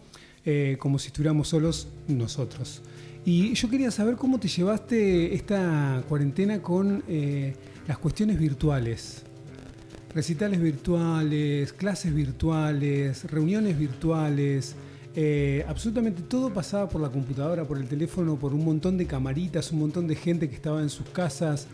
eh, 0.45 0.77
como 0.79 0.99
si 0.99 1.07
estuviéramos 1.07 1.47
solos 1.47 1.87
nosotros. 2.07 2.83
Y 3.25 3.55
yo 3.55 3.67
quería 3.67 3.89
saber 3.89 4.15
cómo 4.15 4.39
te 4.39 4.47
llevaste 4.47 5.33
esta 5.33 6.03
cuarentena 6.07 6.61
con 6.61 7.03
eh, 7.07 7.55
las 7.87 7.97
cuestiones 7.97 8.37
virtuales. 8.37 9.23
Recitales 10.13 10.61
virtuales, 10.61 11.73
clases 11.73 12.13
virtuales, 12.13 13.23
reuniones 13.23 13.75
virtuales. 13.75 14.75
absolutamente 15.67 16.21
todo 16.21 16.53
pasaba 16.53 16.87
por 16.87 17.01
la 17.01 17.09
computadora, 17.09 17.65
por 17.65 17.79
el 17.79 17.87
teléfono, 17.87 18.35
por 18.35 18.53
un 18.53 18.63
montón 18.63 18.99
de 18.99 19.07
camaritas, 19.07 19.71
un 19.71 19.79
montón 19.79 20.05
de 20.05 20.15
gente 20.15 20.47
que 20.47 20.53
estaba 20.53 20.83
en 20.83 20.89
sus 20.89 21.09
casas 21.09 21.67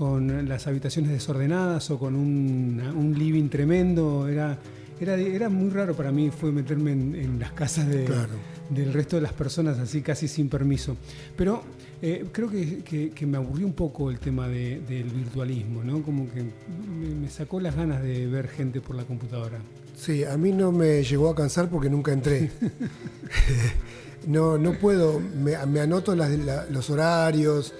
con 0.00 0.48
las 0.48 0.66
habitaciones 0.66 1.10
desordenadas 1.12 1.90
o 1.90 1.98
con 1.98 2.16
un, 2.16 2.80
un 2.96 3.18
living 3.18 3.50
tremendo. 3.50 4.26
Era, 4.28 4.58
era, 4.98 5.14
era 5.18 5.50
muy 5.50 5.68
raro 5.68 5.92
para 5.94 6.10
mí, 6.10 6.30
fue 6.30 6.50
meterme 6.50 6.92
en, 6.92 7.14
en 7.14 7.38
las 7.38 7.52
casas 7.52 7.86
de, 7.86 8.04
Claro. 8.06 8.32
del 8.70 8.94
resto 8.94 9.16
de 9.16 9.22
las 9.22 9.34
personas 9.34 9.78
así 9.78 10.00
casi 10.00 10.26
sin 10.26 10.48
permiso. 10.48 10.96
Pero 11.36 11.62
eh, 12.00 12.24
creo 12.32 12.48
que, 12.48 12.78
que- 12.78 13.10
que 13.10 13.26
me 13.26 13.36
aburrió 13.36 13.66
un 13.66 13.74
poco 13.74 14.10
el 14.10 14.18
tema 14.18 14.48
de- 14.48 14.80
del 14.88 15.04
virtualismo, 15.10 15.84
¿no? 15.84 16.00
Como 16.02 16.30
que 16.32 16.44
me, 16.44 17.14
me 17.14 17.28
sacó 17.28 17.60
las 17.60 17.76
ganas 17.76 18.02
de 18.02 18.26
ver 18.26 18.48
gente 18.48 18.80
por 18.80 18.96
la 18.96 19.04
computadora. 19.04 19.58
Sí, 19.98 20.24
a 20.24 20.38
mí 20.38 20.50
no 20.50 20.72
me 20.72 21.04
llegó 21.04 21.28
a 21.28 21.34
cansar 21.34 21.68
porque 21.68 21.90
nunca 21.90 22.10
entré. 22.10 22.50
no, 24.26 24.56
no 24.56 24.72
puedo, 24.78 25.20
me, 25.20 25.56
me 25.66 25.80
anoto 25.80 26.14
las- 26.16 26.30
la- 26.38 26.64
los 26.70 26.88
horarios, 26.88 27.74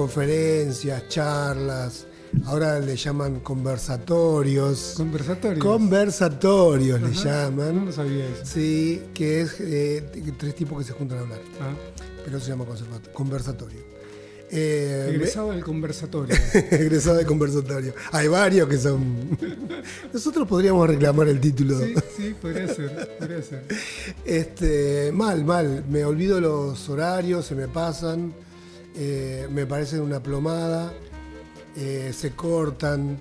conferencias, 0.00 1.08
charlas, 1.08 2.06
ahora 2.46 2.80
le 2.80 2.96
llaman 2.96 3.40
conversatorios. 3.40 4.94
Conversatorios. 4.96 5.62
Conversatorios 5.62 7.02
le 7.02 7.12
llaman. 7.12 7.84
No 7.84 7.92
sabía 7.92 8.24
eso. 8.26 8.46
Sí, 8.46 9.02
que 9.12 9.42
es 9.42 9.60
eh, 9.60 10.02
tres 10.38 10.54
tipos 10.54 10.78
que 10.78 10.84
se 10.84 10.94
juntan 10.94 11.18
a 11.18 11.20
hablar, 11.20 11.38
Ah, 11.60 11.74
pero 12.24 12.40
se 12.40 12.48
llama 12.48 12.64
conversatorio. 13.12 13.78
Eh, 14.50 15.10
egresado 15.10 15.50
del 15.50 15.62
conversatorio. 15.62 16.34
egresado 16.70 17.18
de 17.18 17.26
conversatorio. 17.26 17.92
Hay 18.12 18.28
varios 18.28 18.70
que 18.70 18.78
son. 18.78 19.38
Nosotros 20.14 20.48
podríamos 20.48 20.88
reclamar 20.88 21.28
el 21.28 21.40
título. 21.40 21.78
Sí, 21.78 21.94
sí, 22.16 22.34
podría 22.40 22.66
ser, 22.74 23.18
podría 23.18 23.42
ser. 23.42 23.64
Este, 24.24 25.12
mal, 25.12 25.44
mal. 25.44 25.84
Me 25.90 26.06
olvido 26.06 26.40
los 26.40 26.88
horarios, 26.88 27.44
se 27.44 27.54
me 27.54 27.68
pasan, 27.68 28.32
eh, 28.94 29.48
me 29.50 29.66
parecen 29.66 30.00
una 30.00 30.22
plomada, 30.22 30.92
eh, 31.76 32.12
se 32.14 32.32
cortan. 32.32 33.18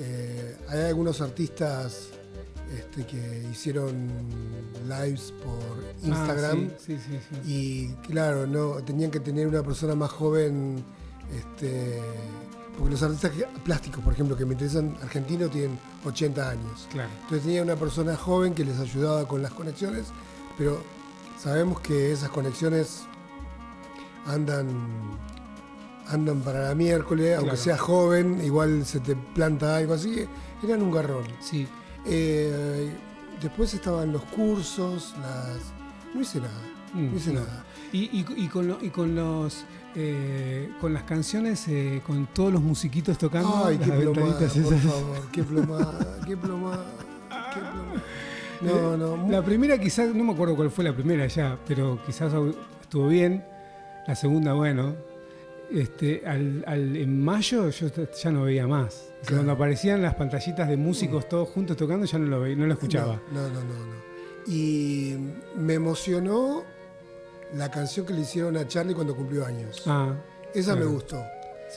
Eh, 0.00 0.56
hay 0.68 0.80
algunos 0.80 1.20
artistas 1.20 2.08
este, 2.76 3.06
que 3.06 3.46
hicieron 3.52 4.08
lives 4.88 5.32
por 5.44 6.08
Instagram. 6.08 6.70
Ah, 6.72 6.76
sí, 6.78 6.96
sí, 6.96 7.18
sí, 7.28 7.38
sí. 7.44 7.52
Y 7.52 7.88
claro, 8.08 8.46
no, 8.46 8.82
tenían 8.82 9.10
que 9.10 9.20
tener 9.20 9.46
una 9.46 9.62
persona 9.62 9.94
más 9.94 10.10
joven, 10.10 10.82
este, 11.36 12.00
porque 12.78 12.92
los 12.92 13.02
artistas 13.02 13.32
plásticos, 13.64 14.02
por 14.02 14.14
ejemplo, 14.14 14.36
que 14.36 14.46
me 14.46 14.54
interesan 14.54 14.96
argentinos, 15.02 15.50
tienen 15.50 15.78
80 16.04 16.50
años. 16.50 16.88
Claro. 16.90 17.10
Entonces 17.22 17.42
tenía 17.42 17.62
una 17.62 17.76
persona 17.76 18.16
joven 18.16 18.54
que 18.54 18.64
les 18.64 18.78
ayudaba 18.78 19.28
con 19.28 19.42
las 19.42 19.52
conexiones, 19.52 20.06
pero 20.56 20.82
sabemos 21.38 21.80
que 21.80 22.12
esas 22.12 22.30
conexiones 22.30 23.02
andan 24.26 24.66
andan 26.08 26.40
para 26.40 26.68
la 26.68 26.74
miércoles, 26.74 27.34
aunque 27.36 27.50
Claro. 27.52 27.62
sea 27.62 27.78
joven, 27.78 28.40
igual 28.44 28.84
se 28.84 29.00
te 29.00 29.14
planta 29.16 29.76
algo 29.76 29.94
así, 29.94 30.26
eran 30.62 30.82
un 30.82 30.90
garrón. 30.90 31.24
Sí. 31.40 31.66
Eh, 32.04 32.90
después 33.40 33.72
estaban 33.72 34.12
los 34.12 34.22
cursos, 34.24 35.14
las... 35.22 35.58
No 36.14 36.20
hice 36.20 36.40
nada, 36.40 36.52
Mm, 36.92 37.10
no 37.12 37.16
hice 37.16 37.32
no. 37.32 37.40
nada. 37.40 37.64
Y, 37.92 37.98
y- 38.18 38.26
y 38.36 38.48
con, 38.48 38.68
lo- 38.68 38.78
y 38.82 38.90
con 38.90 39.14
los 39.14 39.64
eh, 39.94 40.70
con 40.80 40.92
las 40.94 41.02
canciones, 41.04 41.66
eh, 41.68 42.02
con 42.06 42.26
todos 42.26 42.50
los 42.52 42.62
musiquitos 42.62 43.16
tocando, 43.18 43.64
Ay, 43.66 43.76
qué 43.78 43.90
plomada, 43.92 44.38
por 44.38 44.42
esas. 44.46 44.80
favor, 44.82 45.18
qué 45.30 45.42
plomada, 45.44 46.20
qué 46.26 46.36
plomada, 46.36 46.84
qué 47.54 47.60
plomada. 47.60 48.02
No, 48.62 48.96
no, 48.96 49.28
La 49.30 49.42
primera 49.44 49.78
quizás, 49.78 50.14
no 50.14 50.22
me 50.24 50.32
acuerdo 50.32 50.54
cuál 50.56 50.70
fue 50.70 50.84
la 50.84 50.94
primera 50.94 51.26
ya, 51.26 51.58
pero 51.66 51.98
quizás 52.06 52.32
estuvo 52.80 53.08
bien. 53.08 53.44
La 54.06 54.14
segunda, 54.14 54.52
bueno. 54.54 54.94
Este, 55.70 56.22
al, 56.26 56.62
al- 56.66 56.96
en 56.96 57.22
mayo 57.24 57.70
yo 57.70 57.88
ya 58.22 58.30
no 58.30 58.44
veía 58.44 58.66
más. 58.66 58.94
O 58.94 58.98
sea, 58.98 59.12
Claro. 59.22 59.36
Cuando 59.36 59.52
aparecían 59.52 60.02
las 60.02 60.14
pantallitas 60.16 60.68
de 60.68 60.76
músicos 60.76 61.28
todos 61.28 61.48
juntos 61.48 61.76
tocando, 61.76 62.04
ya 62.06 62.18
no 62.18 62.26
lo, 62.26 62.40
veía, 62.40 62.56
no 62.56 62.66
lo 62.66 62.72
escuchaba. 62.74 63.20
No, 63.32 63.42
no, 63.48 63.60
no, 63.62 63.86
no. 63.86 64.02
Y 64.46 65.16
me 65.56 65.74
emocionó 65.74 66.64
la 67.54 67.70
canción 67.70 68.04
que 68.04 68.12
le 68.12 68.22
hicieron 68.22 68.56
a 68.56 68.66
Charlie 68.66 68.94
cuando 68.94 69.14
cumplió 69.14 69.46
años. 69.46 69.82
Ah, 69.86 70.12
Esa 70.52 70.74
me 70.74 70.84
gustó, 70.86 71.22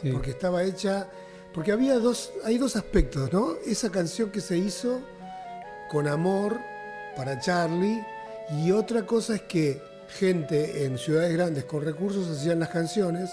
sí. 0.02 0.10
porque 0.12 0.32
estaba 0.32 0.64
hecha, 0.64 1.08
porque 1.54 1.72
había 1.72 2.00
dos, 2.00 2.32
hay 2.44 2.58
dos 2.58 2.76
aspectos, 2.76 3.32
¿no? 3.32 3.52
Esa 3.66 3.92
canción 3.92 4.32
que 4.32 4.42
se 4.42 4.58
hizo 4.58 5.00
con 5.92 6.08
amor 6.08 6.58
para 7.16 7.40
Charlie 7.40 8.04
y 8.64 8.72
otra 8.72 9.06
cosa 9.06 9.36
es 9.36 9.42
que 9.44 9.80
gente 10.18 10.86
en 10.86 10.98
ciudades 10.98 11.34
grandes 11.34 11.66
con 11.66 11.84
recursos 11.84 12.28
hacían 12.28 12.60
las 12.60 12.70
canciones 12.70 13.30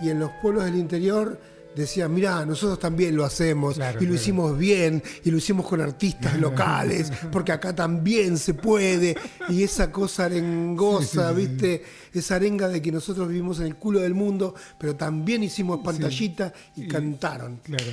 y 0.00 0.10
en 0.10 0.18
los 0.18 0.30
pueblos 0.42 0.64
del 0.64 0.76
interior 0.76 1.38
decía, 1.74 2.08
mirá, 2.08 2.44
nosotros 2.46 2.78
también 2.78 3.16
lo 3.16 3.24
hacemos 3.24 3.78
y 4.00 4.06
lo 4.06 4.14
hicimos 4.14 4.56
bien 4.56 5.02
y 5.24 5.30
lo 5.30 5.38
hicimos 5.38 5.66
con 5.66 5.80
artistas 5.80 6.38
locales, 6.40 7.10
porque 7.32 7.52
acá 7.52 7.74
también 7.74 8.38
se 8.38 8.54
puede. 8.54 9.16
Y 9.48 9.62
esa 9.62 9.90
cosa 9.90 10.26
arengosa, 10.26 11.32
¿viste? 11.32 11.82
Esa 12.12 12.36
arenga 12.36 12.68
de 12.68 12.80
que 12.80 12.92
nosotros 12.92 13.28
vivimos 13.28 13.60
en 13.60 13.66
el 13.66 13.76
culo 13.76 14.00
del 14.00 14.14
mundo, 14.14 14.54
pero 14.78 14.94
también 14.94 15.42
hicimos 15.42 15.80
pantallita 15.84 16.52
y, 16.76 16.86
cantaron. 16.86 17.60
Claro. 17.62 17.90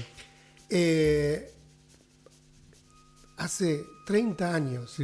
Eh, 0.70 1.52
hace 3.38 3.84
30 4.06 4.54
años, 4.54 4.98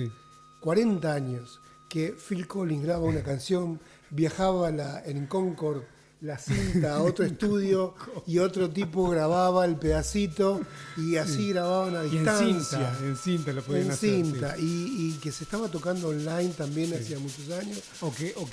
40 0.62 1.14
años, 1.14 1.60
que 1.90 2.14
Phil 2.14 2.48
Collins 2.48 2.84
graba 2.84 3.04
una 3.06 3.24
canción, 3.24 3.80
viajaba 4.10 4.72
la, 4.72 5.04
en 5.06 5.28
Concord 5.28 5.84
la 6.22 6.38
cinta 6.38 6.96
a 6.96 7.04
otro 7.04 7.26
estudio 7.32 7.94
y 8.26 8.40
otro 8.40 8.70
tipo 8.70 9.10
grababa 9.10 9.66
el 9.66 9.76
pedacito 9.76 10.62
y 10.98 11.18
así 11.18 11.50
grababan 11.50 11.96
a 11.96 12.04
distancia. 12.04 12.92
en 13.02 13.16
cinta, 13.16 13.54
lo 13.54 13.62
podían 13.62 13.92
en 13.92 13.96
cinta. 13.96 14.56
Y, 14.58 15.18
que 15.22 15.32
se 15.32 15.44
estaba 15.44 15.68
tocando 15.70 16.10
online 16.10 16.54
también 16.58 16.94
hacía 16.94 17.20
muchos 17.20 17.50
años. 17.52 17.82
O 18.02 18.14
que, 18.14 18.34
o 18.36 18.48